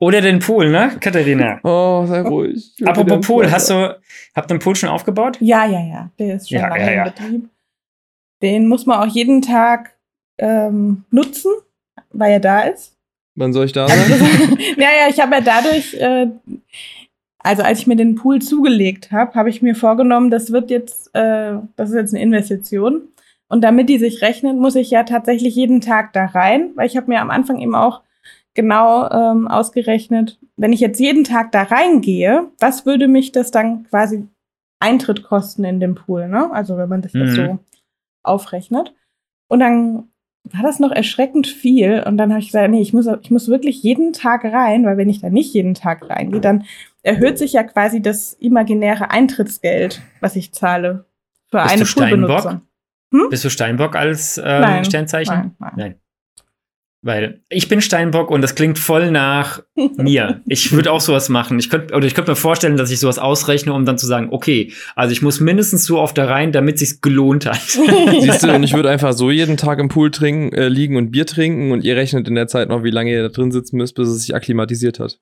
Oder 0.03 0.21
den 0.21 0.41
Pool, 0.41 0.69
ne, 0.69 0.91
Katharina? 0.99 1.61
Oh, 1.63 2.05
sei 2.07 2.23
ruhig. 2.23 2.75
Ich 2.77 2.85
Apropos 2.85 3.25
Pool, 3.25 3.49
hast 3.49 3.71
du, 3.71 3.97
habt 4.35 4.51
ihr 4.51 4.57
den 4.57 4.59
Pool 4.59 4.75
schon 4.75 4.89
aufgebaut? 4.89 5.37
Ja, 5.39 5.65
ja, 5.65 5.79
ja. 5.79 6.11
Der 6.19 6.35
ist 6.35 6.49
schon 6.49 6.59
Ja, 6.59 6.67
lange 6.71 6.85
ja, 6.87 6.91
ja. 6.93 7.05
in 7.05 7.13
Betrieb. 7.13 7.49
Den 8.43 8.67
muss 8.67 8.85
man 8.85 8.99
auch 8.99 9.15
jeden 9.15 9.43
Tag 9.43 9.97
ähm, 10.39 11.05
nutzen, 11.13 11.53
weil 12.11 12.33
er 12.33 12.41
da 12.41 12.63
ist. 12.63 12.97
Wann 13.37 13.53
soll 13.53 13.67
ich 13.67 13.73
da 13.73 13.85
Also 13.87 14.15
sein? 14.15 14.59
ja, 14.77 14.89
ja, 15.03 15.09
ich 15.09 15.21
habe 15.21 15.37
ja 15.37 15.41
dadurch, 15.41 15.95
äh, 15.95 16.27
also 17.39 17.63
als 17.63 17.79
ich 17.79 17.87
mir 17.87 17.95
den 17.95 18.17
Pool 18.17 18.43
zugelegt 18.43 19.13
habe, 19.13 19.37
habe 19.37 19.51
ich 19.51 19.63
mir 19.63 19.77
vorgenommen, 19.77 20.33
das 20.33 20.51
wird 20.51 20.73
jetzt, 20.73 21.15
äh, 21.15 21.59
das 21.77 21.91
ist 21.91 21.95
jetzt 21.95 22.13
eine 22.13 22.25
Investition. 22.25 23.03
Und 23.47 23.63
damit 23.63 23.89
die 23.89 23.99
sich 23.99 24.21
rechnet, 24.21 24.57
muss 24.57 24.75
ich 24.75 24.91
ja 24.91 25.05
tatsächlich 25.05 25.55
jeden 25.55 25.81
Tag 25.81 26.13
da 26.13 26.25
rein, 26.25 26.71
weil 26.75 26.89
ich 26.89 26.97
habe 26.97 27.07
mir 27.09 27.21
am 27.21 27.31
Anfang 27.31 27.61
eben 27.61 27.77
auch 27.77 28.01
genau 28.55 29.09
ähm, 29.11 29.49
ausgerechnet, 29.49 30.39
wenn 30.57 30.73
ich 30.73 30.81
jetzt 30.81 31.01
jeden 31.01 31.25
Tag 31.25 31.53
da 31.53 31.63
reingehe, 31.63 32.49
was 32.61 32.85
würde 32.87 33.09
mich 33.09 33.33
das 33.33 33.51
dann 33.51 33.85
quasi 33.85 34.27
Eintritt 34.81 35.23
kosten 35.23 35.65
in 35.65 35.81
den 35.81 35.95
Pool, 35.95 36.29
ne? 36.29 36.51
Also 36.53 36.77
wenn 36.77 36.89
man 36.89 37.03
sich 37.03 37.13
das 37.13 37.31
Mhm. 37.31 37.35
so 37.37 37.59
aufrechnet. 38.25 38.95
Und 39.49 39.61
dann 39.61 40.09
war 40.45 40.63
das 40.63 40.81
noch 40.81 40.91
erschreckend 40.91 41.47
viel. 41.47 42.03
Und 42.05 42.17
dann 42.19 42.31
habe 42.31 42.41
ich 42.41 42.47
gesagt, 42.49 42.71
nee, 42.71 42.81
ich 42.81 42.93
muss, 42.93 43.07
ich 43.23 43.31
muss 43.31 43.49
wirklich 43.49 43.83
jeden 43.83 44.13
Tag 44.13 44.45
rein, 44.45 44.85
weil 44.85 44.97
wenn 44.97 45.09
ich 45.09 45.21
da 45.21 45.31
nicht 45.31 45.55
jeden 45.55 45.75
Tag 45.75 46.09
reingehe, 46.11 46.41
dann 46.41 46.65
erhöht 47.03 47.39
sich 47.39 47.53
ja 47.53 47.63
quasi 47.63 48.03
das 48.03 48.33
imaginäre 48.35 49.11
Eintrittsgeld, 49.11 50.03
was 50.21 50.35
ich 50.37 50.53
zahle 50.53 51.05
für 51.49 51.63
Bist 51.63 51.75
eine 51.75 51.87
Steinbock? 51.87 52.43
Poolbenutzung. 52.43 53.29
Bist 53.31 53.45
du 53.45 53.51
Steinbock 53.51 53.95
als 53.95 54.39
ähm, 54.39 54.45
Nein, 54.45 54.85
Sternzeichen? 54.85 55.35
Nein, 55.35 55.55
nein. 55.59 55.73
Nein. 55.77 55.95
Weil 57.05 57.41
ich 57.49 57.69
bin 57.69 57.81
Steinbock 57.81 58.31
und 58.31 58.43
das 58.43 58.55
klingt 58.55 58.79
voll 58.79 59.11
nach 59.11 59.61
mir. 59.97 60.41
Ich 60.47 60.71
würde 60.71 60.93
auch 60.93 61.01
sowas 61.01 61.29
machen. 61.29 61.59
Ich 61.59 61.69
könnte 61.69 61.95
oder 61.95 62.07
ich 62.07 62.15
könnte 62.15 62.31
mir 62.31 62.37
vorstellen, 62.37 62.77
dass 62.77 62.93
ich 62.93 63.01
sowas 63.01 63.19
ausrechne, 63.19 63.73
um 63.73 63.85
dann 63.85 63.99
zu 63.99 64.07
sagen, 64.07 64.29
okay, 64.31 64.73
also 64.95 65.13
ich 65.13 65.21
muss 65.21 65.41
mindestens 65.41 65.85
so 65.85 65.99
oft 65.99 66.17
da 66.17 66.27
rein, 66.27 66.53
damit 66.53 66.79
sich's 66.79 67.01
gelohnt 67.01 67.45
hat. 67.47 67.61
Siehst 68.21 68.45
du, 68.45 68.55
und 68.55 68.63
ich 68.63 68.75
würde 68.75 68.89
einfach 68.89 69.15
so 69.15 69.33
jeden 69.33 69.57
Tag 69.57 69.81
im 69.81 69.89
Pool 69.89 70.13
trinken, 70.13 70.55
äh, 70.55 70.69
liegen 70.69 70.97
und 70.97 71.11
Bier 71.11 71.27
trinken 71.27 71.73
und 71.73 71.83
ihr 71.83 71.97
rechnet 71.97 72.29
in 72.29 72.37
der 72.37 72.47
Zeit 72.47 72.69
noch, 72.69 72.85
wie 72.85 72.91
lange 72.91 73.11
ihr 73.11 73.23
da 73.23 73.29
drin 73.31 73.51
sitzen 73.51 73.79
müsst, 73.79 73.97
bis 73.97 74.07
es 74.09 74.23
sich 74.23 74.35
akklimatisiert 74.37 75.01
hat. 75.01 75.19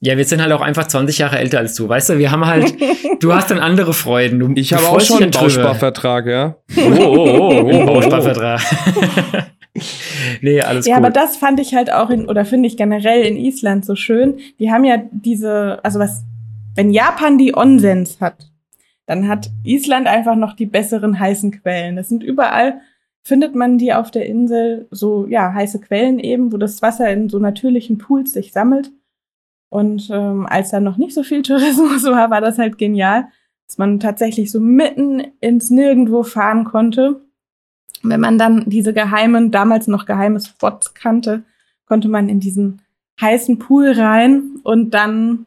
ja, 0.00 0.16
wir 0.16 0.24
sind 0.24 0.42
halt 0.42 0.50
auch 0.50 0.62
einfach 0.62 0.88
20 0.88 1.18
Jahre 1.18 1.38
älter 1.38 1.58
als 1.60 1.74
du. 1.76 1.88
Weißt 1.88 2.08
du, 2.10 2.18
wir 2.18 2.32
haben 2.32 2.44
halt, 2.46 2.74
du 3.20 3.32
hast 3.34 3.52
dann 3.52 3.60
andere 3.60 3.92
Freuden. 3.92 4.40
Du, 4.40 4.50
Ich 4.56 4.72
habe 4.72 4.88
auch 4.88 5.00
schon 5.00 5.22
einen. 5.22 5.30
Bausparvertrag, 5.30 6.26
ja. 6.26 6.56
Oh, 6.76 6.80
oh, 6.90 7.38
oh, 7.38 7.70
oh, 7.72 7.86
Bausparvertrag. 7.86 8.60
Nee, 10.42 10.60
alles 10.60 10.86
Ja, 10.86 10.96
gut. 10.96 11.04
aber 11.04 11.12
das 11.12 11.36
fand 11.36 11.60
ich 11.60 11.74
halt 11.74 11.92
auch 11.92 12.10
in, 12.10 12.28
oder 12.28 12.44
finde 12.44 12.66
ich 12.66 12.76
generell 12.76 13.22
in 13.24 13.36
Island 13.36 13.84
so 13.84 13.94
schön. 13.94 14.38
Die 14.58 14.70
haben 14.70 14.84
ja 14.84 15.02
diese, 15.10 15.80
also 15.84 15.98
was, 15.98 16.24
wenn 16.74 16.90
Japan 16.90 17.38
die 17.38 17.56
Onsens 17.56 18.20
hat, 18.20 18.50
dann 19.06 19.28
hat 19.28 19.50
Island 19.64 20.06
einfach 20.06 20.36
noch 20.36 20.54
die 20.54 20.66
besseren 20.66 21.18
heißen 21.18 21.50
Quellen. 21.50 21.96
Das 21.96 22.08
sind 22.08 22.22
überall, 22.22 22.80
findet 23.22 23.54
man 23.54 23.76
die 23.78 23.92
auf 23.92 24.10
der 24.10 24.26
Insel, 24.26 24.86
so, 24.90 25.26
ja, 25.26 25.52
heiße 25.52 25.80
Quellen 25.80 26.18
eben, 26.18 26.52
wo 26.52 26.56
das 26.56 26.80
Wasser 26.82 27.10
in 27.10 27.28
so 27.28 27.38
natürlichen 27.38 27.98
Pools 27.98 28.32
sich 28.32 28.52
sammelt. 28.52 28.90
Und 29.68 30.08
ähm, 30.12 30.46
als 30.46 30.70
da 30.70 30.80
noch 30.80 30.96
nicht 30.96 31.14
so 31.14 31.22
viel 31.22 31.42
Tourismus 31.44 32.04
war, 32.04 32.30
war 32.30 32.40
das 32.40 32.58
halt 32.58 32.78
genial, 32.78 33.28
dass 33.66 33.78
man 33.78 34.00
tatsächlich 34.00 34.50
so 34.50 34.58
mitten 34.60 35.22
ins 35.40 35.70
Nirgendwo 35.70 36.22
fahren 36.24 36.64
konnte. 36.64 37.20
Wenn 38.02 38.20
man 38.20 38.38
dann 38.38 38.64
diese 38.66 38.92
geheimen, 38.92 39.50
damals 39.50 39.86
noch 39.86 40.06
geheime 40.06 40.40
Spots 40.40 40.94
kannte, 40.94 41.42
konnte 41.86 42.08
man 42.08 42.28
in 42.28 42.40
diesen 42.40 42.82
heißen 43.20 43.58
Pool 43.58 43.92
rein 43.92 44.60
und 44.62 44.94
dann 44.94 45.46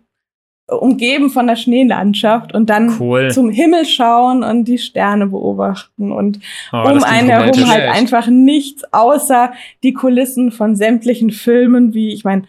umgeben 0.68 1.30
von 1.30 1.48
der 1.48 1.56
Schneelandschaft 1.56 2.54
und 2.54 2.70
dann 2.70 2.98
Cool. 3.00 3.32
zum 3.32 3.50
Himmel 3.50 3.86
schauen 3.86 4.44
und 4.44 4.66
die 4.66 4.78
Sterne 4.78 5.28
beobachten 5.28 6.12
und 6.12 6.40
Oh, 6.72 6.78
um 6.90 7.04
einen 7.04 7.30
herum 7.30 7.70
halt 7.70 7.90
einfach 7.90 8.28
nichts 8.28 8.84
außer 8.94 9.52
die 9.84 9.94
Kulissen 9.94 10.52
von 10.52 10.76
sämtlichen 10.76 11.32
Filmen, 11.32 11.94
wie 11.94 12.14
ich 12.14 12.24
meine 12.24 12.44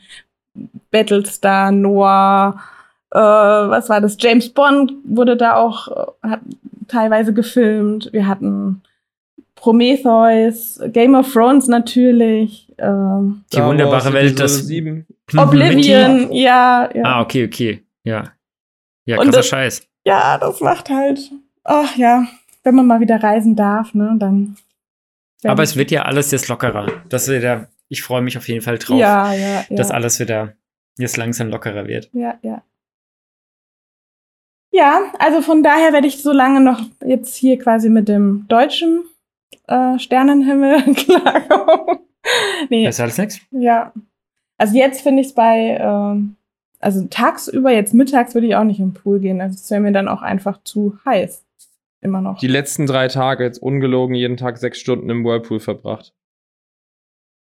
Battlestar, 0.93 1.73
Noah, 1.73 2.61
äh, 3.11 3.19
was 3.19 3.88
war 3.88 4.01
das? 4.01 4.17
James 4.21 4.49
Bond 4.49 4.93
wurde 5.05 5.37
da 5.37 5.57
auch 5.57 5.88
äh, 6.23 6.29
hat 6.29 6.40
teilweise 6.87 7.33
gefilmt. 7.35 8.11
Wir 8.12 8.29
hatten 8.29 8.83
Prometheus, 9.64 10.79
Game 10.92 11.14
of 11.14 11.33
Thrones 11.33 11.68
natürlich, 11.68 12.70
ähm, 12.77 13.44
Die 13.50 13.62
wunderbare 13.62 14.12
Welt 14.12 14.38
des. 14.38 14.62
Oblivion, 15.38 16.31
ja, 16.33 16.90
ja. 16.94 17.03
Ah, 17.03 17.20
okay, 17.22 17.46
okay. 17.46 17.83
Ja. 18.03 18.33
Ja, 19.07 19.16
krasser 19.16 19.31
das- 19.31 19.46
Scheiß. 19.46 19.88
Ja, 20.07 20.37
das 20.37 20.61
macht 20.61 20.90
halt, 20.90 21.31
ach 21.62 21.96
ja, 21.96 22.27
wenn 22.62 22.74
man 22.74 22.87
mal 22.87 23.00
wieder 23.00 23.22
reisen 23.22 23.57
darf, 23.57 23.94
ne, 23.94 24.14
dann. 24.18 24.57
Aber 25.44 25.62
es 25.62 25.77
wird 25.77 25.90
ja 25.90 26.03
alles 26.03 26.31
jetzt 26.31 26.48
lockerer. 26.48 26.87
Das 27.09 27.27
wieder, 27.31 27.68
ich 27.88 28.03
freue 28.03 28.20
mich 28.20 28.37
auf 28.37 28.46
jeden 28.48 28.61
Fall 28.61 28.77
drauf, 28.77 28.98
Ja, 28.98 29.33
ja, 29.33 29.64
ja. 29.66 29.77
dass 29.77 29.90
alles 29.90 30.20
wieder 30.20 30.53
jetzt 30.98 31.16
langsam 31.16 31.48
lockerer 31.48 31.87
wird. 31.87 32.11
Ja, 32.12 32.35
ja. 32.42 32.62
Ja, 34.72 35.11
also 35.18 35.40
von 35.40 35.62
daher 35.62 35.94
werde 35.94 36.07
ich 36.07 36.20
so 36.22 36.33
lange 36.33 36.61
noch 36.61 36.83
jetzt 37.03 37.35
hier 37.35 37.59
quasi 37.59 37.88
mit 37.88 38.09
dem 38.09 38.44
deutschen 38.48 39.05
äh, 39.67 39.99
Sternenhimmel 39.99 40.83
klarkommen. 40.95 41.99
nee, 42.71 42.85
Besser 42.85 43.05
als 43.05 43.19
nichts. 43.19 43.40
ja. 43.51 43.93
Also 44.57 44.77
jetzt 44.79 45.03
finde 45.03 45.21
ich 45.21 45.29
es 45.29 45.35
bei, 45.35 45.79
ähm, 45.81 46.37
also 46.79 47.05
tagsüber, 47.11 47.73
jetzt 47.73 47.93
mittags 47.93 48.35
würde 48.35 48.47
ich 48.47 48.55
auch 48.55 48.64
nicht 48.64 48.79
im 48.79 48.95
Pool 48.95 49.19
gehen. 49.19 49.40
Also 49.40 49.57
es 49.57 49.69
wäre 49.71 49.81
mir 49.81 49.93
dann 49.93 50.07
auch 50.09 50.23
einfach 50.23 50.62
zu 50.62 50.97
heiß. 51.05 51.45
Immer 52.01 52.21
noch. 52.21 52.38
Die 52.38 52.47
letzten 52.47 52.87
drei 52.87 53.09
Tage, 53.09 53.43
jetzt 53.45 53.59
ungelogen, 53.61 54.14
jeden 54.14 54.37
Tag 54.37 54.59
sechs 54.59 54.79
Stunden 54.79 55.11
im 55.11 55.25
Whirlpool 55.25 55.59
verbracht. 55.59 56.14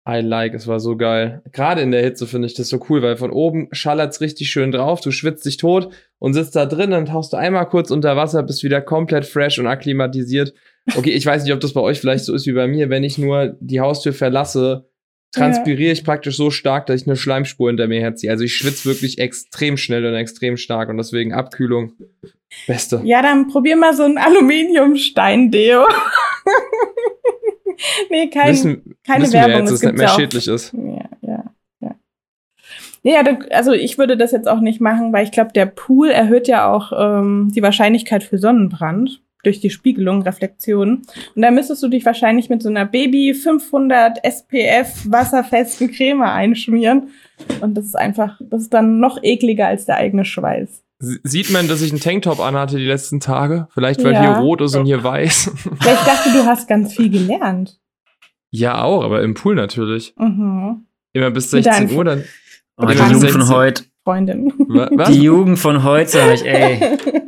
I 0.08 0.22
like, 0.22 0.54
es 0.54 0.68
war 0.68 0.80
so 0.80 0.96
geil. 0.96 1.42
Gerade 1.52 1.82
in 1.82 1.90
der 1.90 2.04
Hitze 2.04 2.28
finde 2.28 2.46
ich 2.46 2.54
das 2.54 2.70
so 2.70 2.80
cool, 2.90 3.02
weil 3.02 3.18
von 3.18 3.32
oben 3.32 3.70
schallert's 3.72 4.22
richtig 4.22 4.52
schön 4.52 4.72
drauf, 4.72 5.02
du 5.02 5.10
schwitzt 5.10 5.46
dich 5.48 5.58
tot 5.58 5.92
und 6.20 6.36
sitzt 6.36 6.56
da 6.56 6.68
drin, 6.68 6.92
dann 6.92 7.08
tauchst 7.08 7.34
du 7.34 7.38
einmal 7.38 7.68
kurz 7.68 7.90
unter 7.90 8.16
Wasser, 8.16 8.44
bist 8.44 8.64
wieder 8.64 8.82
komplett 8.82 9.26
fresh 9.26 9.58
und 9.58 9.66
akklimatisiert. 9.66 10.54
Okay, 10.96 11.12
ich 11.12 11.26
weiß 11.26 11.44
nicht, 11.44 11.54
ob 11.54 11.60
das 11.60 11.74
bei 11.74 11.82
euch 11.82 12.00
vielleicht 12.00 12.26
so 12.26 12.34
ist 12.34 12.46
wie 12.46 12.52
bei 12.52 12.68
mir, 12.68 12.90
wenn 12.90 13.04
ich 13.04 13.18
nur 13.18 13.56
die 13.60 13.80
Haustür 13.80 14.14
verlasse, 14.14 14.88
transpiriere 15.36 15.92
ich 15.92 16.04
praktisch 16.04 16.38
so 16.38 16.50
stark, 16.50 16.86
dass 16.86 17.02
ich 17.02 17.08
eine 17.08 17.16
Schleimspur 17.16 17.70
hinter 17.70 17.88
mir 17.88 18.02
herziehe. 18.02 18.32
Also 18.32 18.44
ich 18.44 18.56
schwitze 18.56 18.86
wirklich 18.86 19.20
extrem 19.20 19.78
schnell 19.78 20.06
und 20.06 20.16
extrem 20.16 20.58
stark 20.58 20.90
und 20.90 20.98
deswegen 20.98 21.34
Abkühlung 21.34 21.94
beste. 22.68 23.02
Ja, 23.04 23.22
dann 23.22 23.48
probier 23.48 23.76
mal 23.76 23.94
so 23.94 24.04
ein 24.04 24.18
Aluminiumstein-Deo. 24.18 25.86
nee, 28.10 28.30
kein, 28.30 28.52
wissen, 28.52 28.96
keine 29.06 29.24
wissen 29.24 29.34
Werbung. 29.34 29.52
wir 29.52 29.60
jetzt, 29.60 29.72
dass 29.72 29.80
es 29.80 29.84
nicht 29.84 29.98
mehr 29.98 30.10
schädlich 30.10 30.48
ist. 30.48 30.74
Ja, 30.74 31.10
ja, 31.22 31.44
ja. 31.82 31.96
Ja, 33.04 33.38
also 33.52 33.74
ich 33.74 33.98
würde 33.98 34.18
das 34.18 34.32
jetzt 34.32 34.48
auch 34.48 34.62
nicht 34.62 34.82
machen, 34.82 35.14
weil 35.14 35.26
ich 35.26 35.32
glaube, 35.32 35.52
der 35.54 35.66
Pool 35.66 36.10
erhöht 36.10 36.48
ja 36.48 36.72
auch 36.72 36.92
ähm, 36.98 37.52
die 37.54 37.62
Wahrscheinlichkeit 37.62 38.24
für 38.24 38.38
Sonnenbrand 38.38 39.22
durch 39.46 39.60
die 39.62 39.70
Spiegelung, 39.70 40.22
Reflexion. 40.24 41.04
Und 41.36 41.42
da 41.42 41.52
müsstest 41.52 41.82
du 41.84 41.88
dich 41.88 42.06
wahrscheinlich 42.06 42.50
mit 42.50 42.62
so 42.64 42.70
einer 42.70 42.86
Baby 42.86 43.34
500 43.34 44.24
SPF 44.24 45.06
wasserfesten 45.10 45.92
Creme 45.92 46.24
einschmieren. 46.24 47.10
Und 47.62 47.76
das 47.76 47.86
ist 47.86 47.96
einfach, 47.96 48.40
das 48.42 48.64
ist 48.64 48.74
dann 48.74 49.00
noch 49.00 49.22
ekliger 49.24 49.68
als 49.68 49.86
der 49.86 49.98
eigene 49.98 50.26
Schweiß. 50.26 50.82
Sie- 51.00 51.20
Sieht 51.24 51.50
man, 51.52 51.68
dass 51.68 51.82
ich 51.82 51.92
einen 51.92 52.00
Tanktop 52.02 52.40
anhatte 52.40 52.78
die 52.78 52.86
letzten 52.86 53.20
Tage? 53.20 53.68
Vielleicht, 53.74 54.04
weil 54.04 54.14
Ja. 54.14 54.22
hier 54.22 54.44
rot 54.44 54.62
ist 54.62 54.76
und 54.76 54.86
hier 54.86 55.04
weiß. 55.04 55.52
Ja, 55.86 55.92
ich 55.94 56.00
dachte, 56.00 56.30
du 56.32 56.46
hast 56.46 56.68
ganz 56.68 56.94
viel 56.96 57.10
gelernt. 57.10 57.78
ja, 58.52 58.82
auch, 58.82 59.04
aber 59.04 59.22
im 59.22 59.34
Pool 59.34 59.56
natürlich. 59.56 60.14
Mhm. 60.18 60.86
Immer 61.14 61.32
bis 61.32 61.52
Mit 61.52 61.64
16 61.66 61.88
deinen- 61.88 61.98
Uhr, 61.98 62.04
dann. 62.06 62.24
Oh, 62.78 62.86
die 62.86 62.94
Jugend 62.94 63.20
16. 63.22 63.42
von 63.42 63.50
heute. 63.56 63.84
Freundin. 64.04 64.54
Wa- 64.58 64.90
Was? 64.94 65.10
Die 65.10 65.22
Jugend 65.22 65.60
von 65.60 65.84
heute, 65.84 66.10
sag 66.10 66.34
ich, 66.36 66.46
ey. 66.46 66.98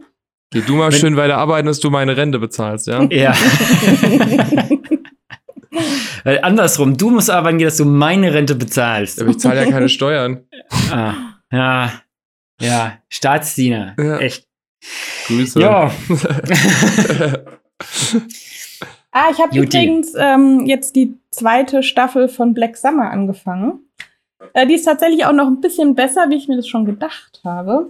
Geh 0.52 0.62
du 0.62 0.76
mal 0.76 0.92
Wenn- 0.92 1.00
schön 1.00 1.18
weiter 1.18 1.38
arbeiten, 1.38 1.68
dass 1.68 1.80
du 1.80 1.90
meine 1.90 2.16
Rente 2.18 2.40
bezahlst, 2.40 2.88
ja? 2.88 3.04
Ja. 3.12 3.34
Weil 6.24 6.40
andersrum, 6.42 6.98
du 6.98 7.10
musst 7.12 7.30
arbeiten, 7.30 7.60
dass 7.60 7.78
du 7.78 7.86
meine 7.86 8.34
Rente 8.34 8.56
bezahlst. 8.56 9.22
Aber 9.22 9.30
ich 9.30 9.38
zahle 9.40 9.64
ja 9.66 9.70
keine 9.72 9.90
Steuern. 9.90 10.46
Ah, 10.92 11.14
ja, 11.52 11.92
ja, 12.62 12.98
Staatsdiener. 13.10 13.96
Ja. 14.00 14.18
Echt. 14.20 14.48
Grüße. 15.28 15.60
Ja. 15.62 15.92
Ah, 19.12 19.30
ich 19.32 19.40
habe 19.40 19.58
übrigens 19.58 20.14
ähm, 20.16 20.66
jetzt 20.68 20.96
die 20.96 21.16
zweite 21.32 21.82
Staffel 21.82 22.28
von 22.28 22.54
Black 22.54 22.78
Summer 22.78 23.10
angefangen. 23.10 23.80
Äh, 24.54 24.68
die 24.68 24.76
ist 24.76 24.84
tatsächlich 24.84 25.26
auch 25.26 25.32
noch 25.34 25.48
ein 25.48 25.60
bisschen 25.60 25.96
besser, 25.96 26.30
wie 26.30 26.36
ich 26.36 26.48
mir 26.48 26.56
das 26.58 26.68
schon 26.68 26.86
gedacht 26.86 27.42
habe. 27.44 27.90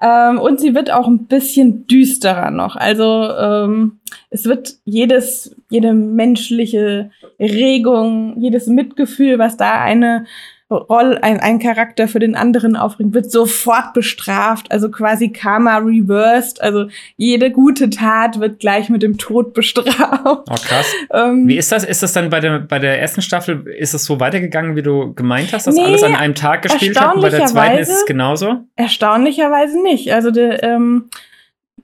Ähm, 0.00 0.38
und 0.38 0.60
sie 0.60 0.74
wird 0.74 0.90
auch 0.90 1.06
ein 1.06 1.26
bisschen 1.26 1.86
düsterer 1.86 2.50
noch. 2.50 2.76
Also 2.76 3.04
ähm, 3.04 3.98
es 4.30 4.44
wird 4.44 4.76
jedes, 4.84 5.56
jede 5.70 5.94
menschliche 5.94 7.10
Regung, 7.38 8.40
jedes 8.40 8.66
Mitgefühl, 8.66 9.38
was 9.38 9.56
da 9.56 9.80
eine 9.80 10.26
Rolle, 10.68 11.22
ein, 11.22 11.38
ein 11.38 11.60
Charakter 11.60 12.08
für 12.08 12.18
den 12.18 12.34
anderen 12.34 12.74
aufbringt, 12.74 13.14
wird 13.14 13.30
sofort 13.30 13.92
bestraft. 13.94 14.72
Also 14.72 14.90
quasi 14.90 15.28
Karma 15.30 15.76
reversed. 15.78 16.60
Also 16.60 16.88
jede 17.16 17.52
gute 17.52 17.88
Tat 17.88 18.40
wird 18.40 18.58
gleich 18.58 18.88
mit 18.88 19.02
dem 19.02 19.16
Tod 19.16 19.54
bestraft. 19.54 20.22
Oh, 20.24 20.42
krass. 20.44 20.92
Ähm, 21.12 21.46
Wie 21.46 21.56
ist 21.56 21.70
das? 21.70 21.84
Ist 21.84 22.02
das 22.02 22.12
dann 22.12 22.30
bei 22.30 22.40
der, 22.40 22.58
bei 22.58 22.80
der 22.80 23.00
ersten 23.00 23.22
Staffel, 23.22 23.68
ist 23.68 23.94
es 23.94 24.04
so 24.04 24.18
weitergegangen, 24.18 24.74
wie 24.74 24.82
du 24.82 25.14
gemeint 25.14 25.52
hast, 25.52 25.68
dass 25.68 25.76
Nee, 25.76 25.84
alles 25.84 26.02
an 26.02 26.16
einem 26.16 26.34
Tag 26.34 26.62
gespielt 26.62 27.00
hat? 27.00 27.14
Und 27.14 27.22
bei 27.22 27.30
der 27.30 27.46
zweiten 27.46 27.78
ist 27.78 27.90
es 27.90 28.04
genauso? 28.04 28.64
Erstaunlicherweise 28.74 29.80
nicht. 29.82 30.12
Also 30.12 30.32
der, 30.32 30.64
ähm, 30.64 31.10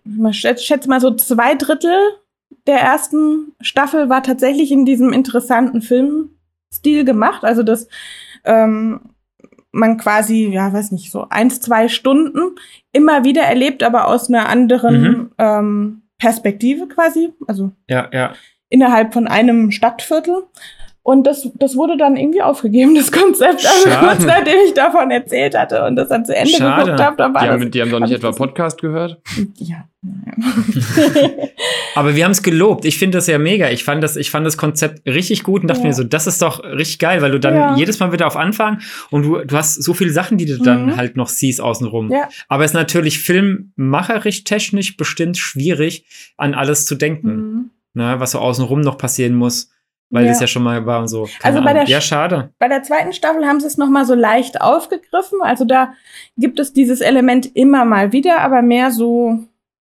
man 0.05 0.33
schätzt, 0.33 0.89
mal 0.89 1.01
so 1.01 1.15
zwei 1.15 1.55
Drittel 1.55 1.95
der 2.67 2.81
ersten 2.81 3.53
Staffel 3.61 4.09
war 4.09 4.23
tatsächlich 4.23 4.71
in 4.73 4.85
diesem 4.85 5.13
interessanten 5.13 5.83
Filmstil 5.83 7.05
gemacht. 7.05 7.45
Also 7.45 7.63
dass 7.63 7.89
ähm, 8.45 9.01
man 9.71 9.97
quasi, 9.97 10.49
ja, 10.49 10.73
weiß 10.73 10.93
nicht, 10.93 11.11
so 11.11 11.27
eins, 11.31 11.61
zwei 11.61 11.89
Stunden 11.89 12.57
immer 12.93 13.25
wieder 13.25 13.43
erlebt, 13.43 13.83
aber 13.83 14.07
aus 14.09 14.29
einer 14.29 14.49
anderen 14.49 15.01
Mhm. 15.03 15.31
ähm, 15.39 16.03
Perspektive 16.19 16.87
quasi. 16.89 17.33
Also 17.49 17.73
Ja, 17.89 18.09
ja. 18.13 18.33
innerhalb 18.69 19.13
von 19.13 19.27
einem 19.27 19.71
Stadtviertel. 19.71 20.45
Und 21.05 21.27
das, 21.27 21.49
das 21.55 21.75
wurde 21.75 21.97
dann 21.97 22.17
irgendwie 22.17 22.43
aufgegeben, 22.43 22.95
das 22.95 23.11
Konzept. 23.11 23.67
Also 23.67 23.89
Schade. 23.91 24.07
kurz 24.07 24.25
nachdem 24.25 24.55
ich 24.67 24.73
davon 24.75 25.11
erzählt 25.11 25.59
hatte 25.59 25.85
und 25.85 25.97
das 25.97 26.09
dann 26.09 26.25
zu 26.25 26.33
Ende 26.35 26.51
Schade. 26.53 26.85
geguckt 26.85 27.03
habe, 27.03 27.17
dann 27.17 27.35
war 27.35 27.41
Die 27.43 27.47
das. 27.49 27.61
haben, 27.61 27.71
die 27.73 27.83
haben 27.83 27.91
doch 27.91 27.99
nicht 27.99 28.11
hab 28.11 28.19
etwa 28.19 28.29
das- 28.29 28.37
Podcast 28.37 28.81
gehört? 28.81 29.21
Ja. 29.57 29.89
naja. 30.01 30.37
Aber 31.95 32.15
wir 32.17 32.25
haben 32.25 32.31
es 32.33 32.43
gelobt. 32.43 32.85
Ich 32.85 32.99
finde 32.99 33.19
das 33.19 33.27
ja 33.27 33.39
mega. 33.39 33.71
Ich 33.71 33.85
fand 33.85 34.03
das, 34.03 34.17
ich 34.17 34.31
fand 34.31 34.47
das 34.47 34.57
Konzept 34.57 35.07
richtig 35.07 35.43
gut 35.43 35.63
und 35.63 35.69
dachte 35.69 35.83
Ja. 35.83 35.89
mir 35.89 35.95
so, 35.95 36.05
das 36.05 36.27
ist 36.27 36.41
doch 36.41 36.63
richtig 36.63 36.99
geil, 37.01 37.21
weil 37.21 37.31
du 37.33 37.41
dann 37.41 37.55
Ja. 37.55 37.77
jedes 37.77 37.99
Mal 37.99 38.13
wieder 38.13 38.27
auf 38.27 38.37
Anfang 38.37 38.79
und 39.11 39.25
du, 39.25 39.39
du 39.45 39.57
hast 39.57 39.83
so 39.83 39.95
viele 39.95 40.11
Sachen, 40.13 40.39
die 40.39 40.47
du 40.47 40.59
dann 40.59 40.87
Mhm. 40.87 40.97
halt 40.97 41.17
noch 41.17 41.29
siehst 41.29 41.61
außenrum. 41.61 42.11
Ja. 42.13 42.29
Aber 42.49 42.65
es 42.65 42.71
ist 42.71 42.75
natürlich 42.75 43.19
filmmacherisch, 43.19 44.45
technisch 44.45 44.97
bestimmt 44.97 45.37
schwierig, 45.37 46.05
an 46.37 46.55
alles 46.55 46.87
zu 46.87 46.95
denken, 46.95 47.29
Mhm. 47.29 47.71
ne, 47.95 48.15
was 48.19 48.31
so 48.33 48.39
außenrum 48.39 48.81
noch 48.81 48.99
passieren 48.99 49.35
muss, 49.35 49.71
weil 50.13 50.25
Ja. 50.25 50.31
das 50.31 50.41
ja 50.41 50.47
schon 50.47 50.63
mal 50.63 50.87
war 50.87 51.01
und 51.01 51.09
so. 51.09 51.25
Keine 51.41 51.57
Also 51.57 51.65
bei 51.65 51.71
Ahnung. 51.73 51.85
der 51.87 51.93
ja, 51.93 51.99
Sch- 51.99 52.03
schade. 52.03 52.51
Bei 52.61 52.69
der 52.69 52.83
zweiten 52.85 53.13
Staffel 53.13 53.45
haben 53.47 53.59
sie 53.61 53.67
es 53.67 53.77
noch 53.79 53.89
mal 53.89 54.05
so 54.05 54.15
leicht 54.15 54.61
aufgegriffen. 54.61 55.41
Also 55.43 55.65
da 55.65 55.95
gibt 56.37 56.61
es 56.61 56.73
dieses 56.73 57.01
Element 57.01 57.57
immer 57.57 57.85
mal 57.85 58.13
wieder, 58.13 58.41
aber 58.43 58.63
mehr 58.63 58.91
so, 58.93 59.41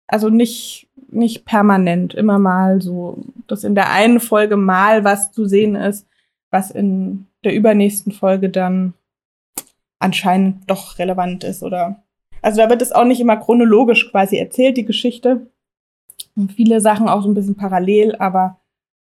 also 0.07 0.29
nicht, 0.29 0.87
nicht 1.09 1.45
permanent. 1.45 2.13
Immer 2.13 2.37
mal 2.39 2.81
so, 2.81 3.23
dass 3.47 3.63
in 3.63 3.73
der 3.73 3.89
einen 3.91 4.19
Folge 4.19 4.57
mal 4.57 5.03
was 5.03 5.31
zu 5.31 5.45
sehen 5.47 5.75
ist, 5.75 6.05
was 6.51 6.69
in 6.71 7.25
der 7.43 7.55
übernächsten 7.55 8.11
Folge 8.11 8.49
dann 8.49 8.93
anscheinend 9.99 10.69
doch 10.69 10.99
relevant 10.99 11.43
ist 11.43 11.63
oder. 11.63 12.03
Also 12.41 12.61
da 12.61 12.69
wird 12.69 12.81
es 12.81 12.91
auch 12.91 13.03
nicht 13.05 13.19
immer 13.19 13.37
chronologisch 13.37 14.11
quasi 14.11 14.37
erzählt, 14.37 14.77
die 14.77 14.85
Geschichte. 14.85 15.47
Und 16.35 16.51
viele 16.51 16.81
Sachen 16.81 17.09
auch 17.09 17.23
so 17.23 17.29
ein 17.29 17.33
bisschen 17.33 17.55
parallel, 17.55 18.15
aber 18.19 18.56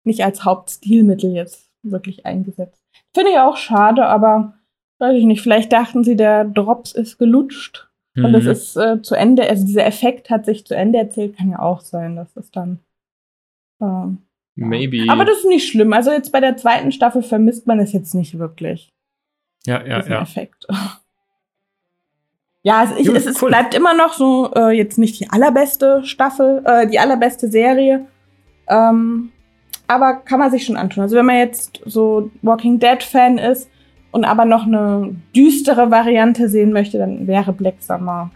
nicht 0.04 0.24
als 0.24 0.44
Hauptstilmittel 0.44 1.32
jetzt 1.32 1.68
wirklich 1.82 2.26
eingesetzt. 2.26 2.82
Finde 3.14 3.30
ich 3.32 3.38
auch 3.38 3.56
schade, 3.56 4.06
aber 4.06 4.54
weiß 4.98 5.16
ich 5.16 5.24
nicht, 5.24 5.40
vielleicht 5.42 5.72
dachten 5.72 6.04
sie, 6.04 6.16
der 6.16 6.44
Drops 6.44 6.92
ist 6.92 7.18
gelutscht 7.18 7.88
und 8.16 8.34
es 8.34 8.44
Mhm. 8.44 8.50
ist 8.50 8.76
äh, 8.76 9.00
zu 9.02 9.14
Ende, 9.14 9.48
also 9.48 9.64
dieser 9.66 9.86
Effekt 9.86 10.28
hat 10.30 10.44
sich 10.44 10.66
zu 10.66 10.74
Ende 10.76 10.98
erzählt, 10.98 11.36
kann 11.36 11.50
ja 11.50 11.58
auch 11.60 11.80
sein, 11.80 12.16
dass 12.16 12.36
es 12.36 12.50
dann. 12.50 12.80
ja. 13.80 14.12
Maybe. 14.56 15.06
Aber 15.10 15.24
das 15.24 15.38
ist 15.38 15.46
nicht 15.46 15.68
schlimm. 15.70 15.92
Also 15.94 16.10
jetzt 16.10 16.32
bei 16.32 16.40
der 16.40 16.56
zweiten 16.56 16.92
Staffel 16.92 17.22
vermisst 17.22 17.66
man 17.66 17.78
es 17.78 17.92
jetzt 17.92 18.14
nicht 18.14 18.38
wirklich, 18.38 18.92
ja, 19.64 19.82
ja, 19.86 20.06
ja. 20.06 20.22
Effekt. 20.22 20.66
Ja, 22.62 22.84
es, 22.84 22.90
ich, 22.98 23.06
Gut, 23.06 23.16
es, 23.16 23.24
es 23.24 23.40
cool. 23.42 23.48
bleibt 23.48 23.74
immer 23.74 23.94
noch 23.94 24.12
so 24.12 24.52
äh, 24.54 24.70
jetzt 24.76 24.98
nicht 24.98 25.18
die 25.18 25.30
allerbeste 25.30 26.04
Staffel, 26.04 26.62
äh, 26.66 26.86
die 26.86 26.98
allerbeste 26.98 27.48
Serie. 27.50 28.06
Ähm, 28.68 29.32
aber 29.90 30.14
kann 30.24 30.38
man 30.38 30.52
sich 30.52 30.64
schon 30.64 30.76
anschauen. 30.76 31.02
Also 31.02 31.16
wenn 31.16 31.26
man 31.26 31.38
jetzt 31.38 31.80
so 31.84 32.30
Walking 32.42 32.78
Dead 32.78 33.02
Fan 33.02 33.38
ist 33.38 33.68
und 34.12 34.24
aber 34.24 34.44
noch 34.44 34.64
eine 34.64 35.16
düstere 35.34 35.90
Variante 35.90 36.48
sehen 36.48 36.72
möchte, 36.72 36.96
dann 36.96 37.26
wäre 37.26 37.52
Black 37.52 37.74
Summer 37.80 38.30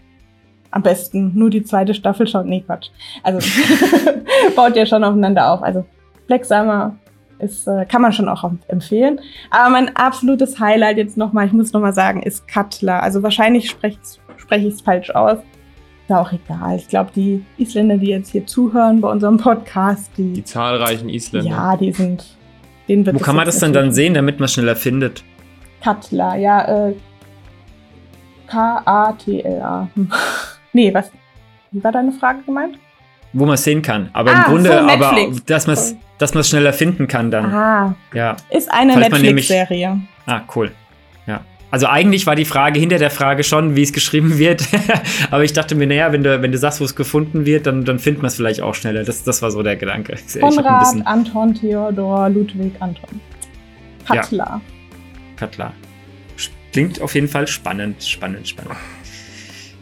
am 0.71 0.83
besten 0.83 1.31
nur 1.33 1.49
die 1.49 1.63
zweite 1.63 1.93
Staffel 1.93 2.27
schauen. 2.27 2.49
Nee, 2.49 2.59
Quatsch. 2.59 2.89
Also 3.23 3.39
baut 4.57 4.75
ja 4.75 4.85
schon 4.85 5.05
aufeinander 5.05 5.49
auf. 5.49 5.63
Also 5.63 5.85
Black 6.27 6.43
Summer 6.43 6.97
ist, 7.39 7.65
äh, 7.67 7.85
kann 7.85 8.01
man 8.01 8.11
schon 8.11 8.27
auch 8.27 8.43
empfehlen. 8.67 9.21
Aber 9.49 9.69
mein 9.69 9.95
absolutes 9.95 10.59
Highlight 10.59 10.97
jetzt 10.97 11.15
nochmal, 11.15 11.47
ich 11.47 11.53
muss 11.53 11.71
nochmal 11.71 11.93
sagen, 11.93 12.21
ist 12.21 12.49
Katla. 12.49 12.99
Also 12.99 13.23
wahrscheinlich 13.23 13.69
spreche 13.69 13.99
sprech 14.35 14.65
ich 14.65 14.73
es 14.73 14.81
falsch 14.81 15.11
aus. 15.11 15.37
Ist 16.07 16.15
auch 16.15 16.31
egal. 16.31 16.75
Ich 16.77 16.87
glaube, 16.87 17.09
die 17.15 17.43
Isländer, 17.57 17.97
die 17.97 18.07
jetzt 18.07 18.31
hier 18.31 18.45
zuhören 18.45 19.01
bei 19.01 19.09
unserem 19.09 19.37
Podcast, 19.37 20.11
die, 20.17 20.33
die 20.33 20.43
zahlreichen 20.43 21.09
Isländer. 21.09 21.49
ja, 21.49 21.77
die 21.77 21.91
sind. 21.91 22.23
Denen 22.87 23.05
wird 23.05 23.15
Wo 23.15 23.19
kann 23.19 23.35
man 23.35 23.45
das 23.45 23.57
denn 23.59 23.73
dann 23.73 23.91
sehen, 23.91 24.13
damit 24.13 24.39
man 24.39 24.47
schneller 24.47 24.75
findet? 24.75 25.23
Katla, 25.81 26.35
ja, 26.35 26.87
äh, 26.89 26.93
K-A-T-L-A. 28.47 29.87
Nee, 30.73 30.93
was? 30.93 31.09
Wie 31.71 31.81
war 31.83 31.91
deine 31.93 32.11
Frage 32.11 32.39
gemeint? 32.45 32.77
Wo 33.31 33.45
man 33.45 33.55
es 33.55 33.63
sehen 33.63 33.81
kann. 33.81 34.09
Aber 34.11 34.31
Ah, 34.31 34.39
im 34.39 34.43
Grunde, 34.43 34.69
so 34.71 34.77
aber 34.89 35.15
dass 35.45 35.67
man 35.67 35.73
es 35.75 35.95
dass 36.17 36.33
man's 36.33 36.49
schneller 36.49 36.73
finden 36.73 37.07
kann 37.07 37.31
dann. 37.31 37.45
Ah, 37.45 37.95
Ja. 38.13 38.35
ist 38.49 38.69
eine 38.71 38.97
Netflix-Serie. 38.97 40.01
Ah, 40.25 40.41
cool. 40.55 40.71
Ja. 41.75 41.85
Also 41.85 41.87
eigentlich 41.87 42.25
war 42.25 42.35
die 42.35 42.45
Frage 42.45 42.79
hinter 42.79 42.99
der 42.99 43.09
Frage 43.09 43.43
schon, 43.43 43.75
wie 43.75 43.81
es 43.81 43.91
geschrieben 43.91 44.37
wird. 44.37 44.63
Aber 45.29 45.43
ich 45.43 45.51
dachte 45.51 45.75
mir, 45.75 45.87
naja, 45.87 46.13
wenn 46.13 46.23
du, 46.23 46.41
wenn 46.41 46.53
du 46.53 46.57
sagst, 46.57 46.79
wo 46.79 46.85
es 46.85 46.95
gefunden 46.95 47.45
wird, 47.45 47.67
dann, 47.67 47.83
dann 47.83 47.99
findet 47.99 48.21
man 48.21 48.27
es 48.27 48.35
vielleicht 48.35 48.61
auch 48.61 48.75
schneller. 48.75 49.03
Das, 49.03 49.23
das 49.23 49.41
war 49.41 49.51
so 49.51 49.61
der 49.61 49.75
Gedanke. 49.75 50.15
Konrad, 50.39 50.95
Anton, 51.05 51.53
Theodor, 51.53 52.29
Ludwig, 52.29 52.71
Anton. 52.79 53.19
Ja. 54.07 54.21
Katla. 54.21 54.61
Katla. 55.35 55.73
Klingt 56.71 57.01
auf 57.01 57.13
jeden 57.13 57.27
Fall 57.27 57.45
spannend, 57.47 58.01
spannend, 58.03 58.47
spannend. 58.47 58.77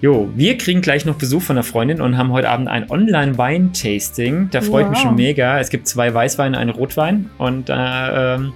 Jo, 0.02 0.30
wir 0.36 0.58
kriegen 0.58 0.82
gleich 0.82 1.06
noch 1.06 1.16
Besuch 1.16 1.44
von 1.44 1.58
einer 1.58 1.64
Freundin 1.64 2.02
und 2.02 2.18
haben 2.18 2.32
heute 2.32 2.50
Abend 2.50 2.70
ein 2.70 2.90
Online-Wein-Tasting. 2.90 4.50
Da 4.52 4.62
freue 4.62 4.84
ich 4.84 4.90
mich 4.90 4.98
Wow. 5.00 5.04
schon 5.06 5.16
mega. 5.16 5.60
Es 5.60 5.70
gibt 5.70 5.88
zwei 5.88 6.14
Weißweine, 6.14 6.58
einen 6.58 6.72
Rotwein 6.72 7.30
und 7.38 7.70
da 7.70 8.36
ähm, 8.36 8.54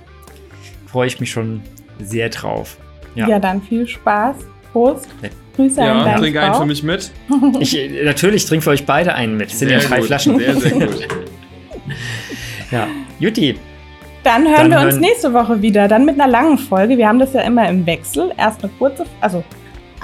freue 0.88 1.06
ich 1.08 1.20
mich 1.20 1.30
schon 1.30 1.62
sehr 2.00 2.30
drauf. 2.30 2.78
Ja, 3.18 3.28
Ja. 3.28 3.40
dann 3.40 3.62
viel 3.62 3.88
Spaß. 3.88 4.36
Prost. 4.72 5.08
Ja. 5.22 5.30
Grüße 5.56 5.82
an 5.82 5.88
Ja, 5.88 6.04
deinen 6.06 6.18
trink 6.22 6.38
einen 6.38 6.54
für 6.56 6.66
mich 6.66 6.84
mit. 6.84 7.12
Ich, 7.60 7.78
natürlich 8.04 8.46
trinke 8.46 8.64
für 8.64 8.70
euch 8.72 8.86
beide 8.86 9.16
einen 9.16 9.38
mit. 9.38 9.52
Es 9.52 9.60
sind 9.60 9.70
ja 9.72 9.80
Sehr 9.80 9.90
drei 9.90 9.98
gut, 10.00 10.06
Flaschen. 10.08 10.38
Sehr, 10.38 10.56
sehr 10.56 10.72
gut. 10.72 11.08
Ja. 12.72 12.88
Juti, 13.20 13.58
Dann 14.24 14.44
hören 14.46 14.70
Dann 14.70 14.72
wir 14.72 14.80
uns 14.82 14.94
hören- 14.96 15.00
nächste 15.02 15.34
Woche 15.34 15.62
wieder, 15.62 15.88
dann 15.88 16.06
mit 16.06 16.20
einer 16.20 16.30
langen 16.30 16.58
Folge. 16.58 16.98
Wir 16.98 17.08
haben 17.08 17.18
das 17.20 17.34
ja 17.34 17.42
immer 17.42 17.68
im 17.70 17.86
Wechsel. 17.86 18.32
Erst 18.38 18.62
eine 18.64 18.72
kurze, 18.78 19.06
also 19.22 19.44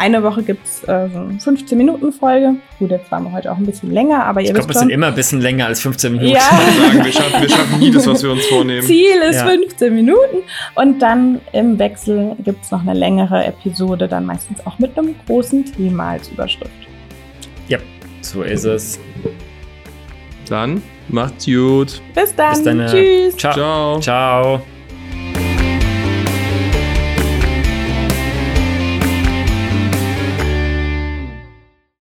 eine 0.03 0.23
Woche 0.23 0.43
gibt 0.43 0.65
es 0.65 0.83
äh, 0.83 1.09
so 1.09 1.19
eine 1.19 1.57
15-Minuten-Folge. 1.57 2.55
Gut, 2.79 2.91
jetzt 2.91 3.11
waren 3.11 3.23
wir 3.23 3.31
heute 3.31 3.51
auch 3.51 3.57
ein 3.57 3.65
bisschen 3.65 3.91
länger, 3.91 4.25
aber 4.25 4.41
ihr 4.41 4.47
ich 4.47 4.53
glaube, 4.53 4.69
wisst 4.69 4.75
es 4.75 4.79
sind 4.81 4.89
schon. 4.89 4.95
immer 4.95 5.07
ein 5.07 5.15
bisschen 5.15 5.41
länger 5.41 5.65
als 5.67 5.81
15 5.81 6.11
Minuten. 6.13 6.31
Ja, 6.33 6.41
Sagen, 6.41 7.03
wir, 7.05 7.11
schaffen, 7.11 7.41
wir 7.41 7.49
schaffen 7.49 7.79
nie 7.79 7.91
das, 7.91 8.07
was 8.07 8.23
wir 8.23 8.31
uns 8.31 8.45
vornehmen. 8.45 8.81
Ziel 8.85 9.17
ist 9.29 9.37
Ja. 9.37 9.47
15 9.47 9.93
Minuten. 9.95 10.37
Und 10.75 10.99
dann 11.01 11.39
im 11.53 11.79
Wechsel 11.79 12.35
gibt 12.43 12.63
es 12.63 12.71
noch 12.71 12.81
eine 12.81 12.93
längere 12.93 13.45
Episode, 13.45 14.07
dann 14.07 14.25
meistens 14.25 14.65
auch 14.65 14.77
mit 14.79 14.97
einem 14.97 15.15
großen 15.25 15.65
Thema 15.65 16.11
als 16.11 16.29
Überschrift. 16.29 16.71
So 18.25 18.41
ist 18.41 18.63
es. 18.63 18.99
Dann 20.47 20.81
macht's 21.09 21.45
gut. 21.45 22.01
Bis 22.15 22.33
dann. 22.35 22.53
Bis 22.53 22.63
dann. 22.63 22.87
Tschüss. 22.87 23.35
Ciao. 23.35 23.53
Ciao. 23.53 23.99
Ciao. 23.99 24.72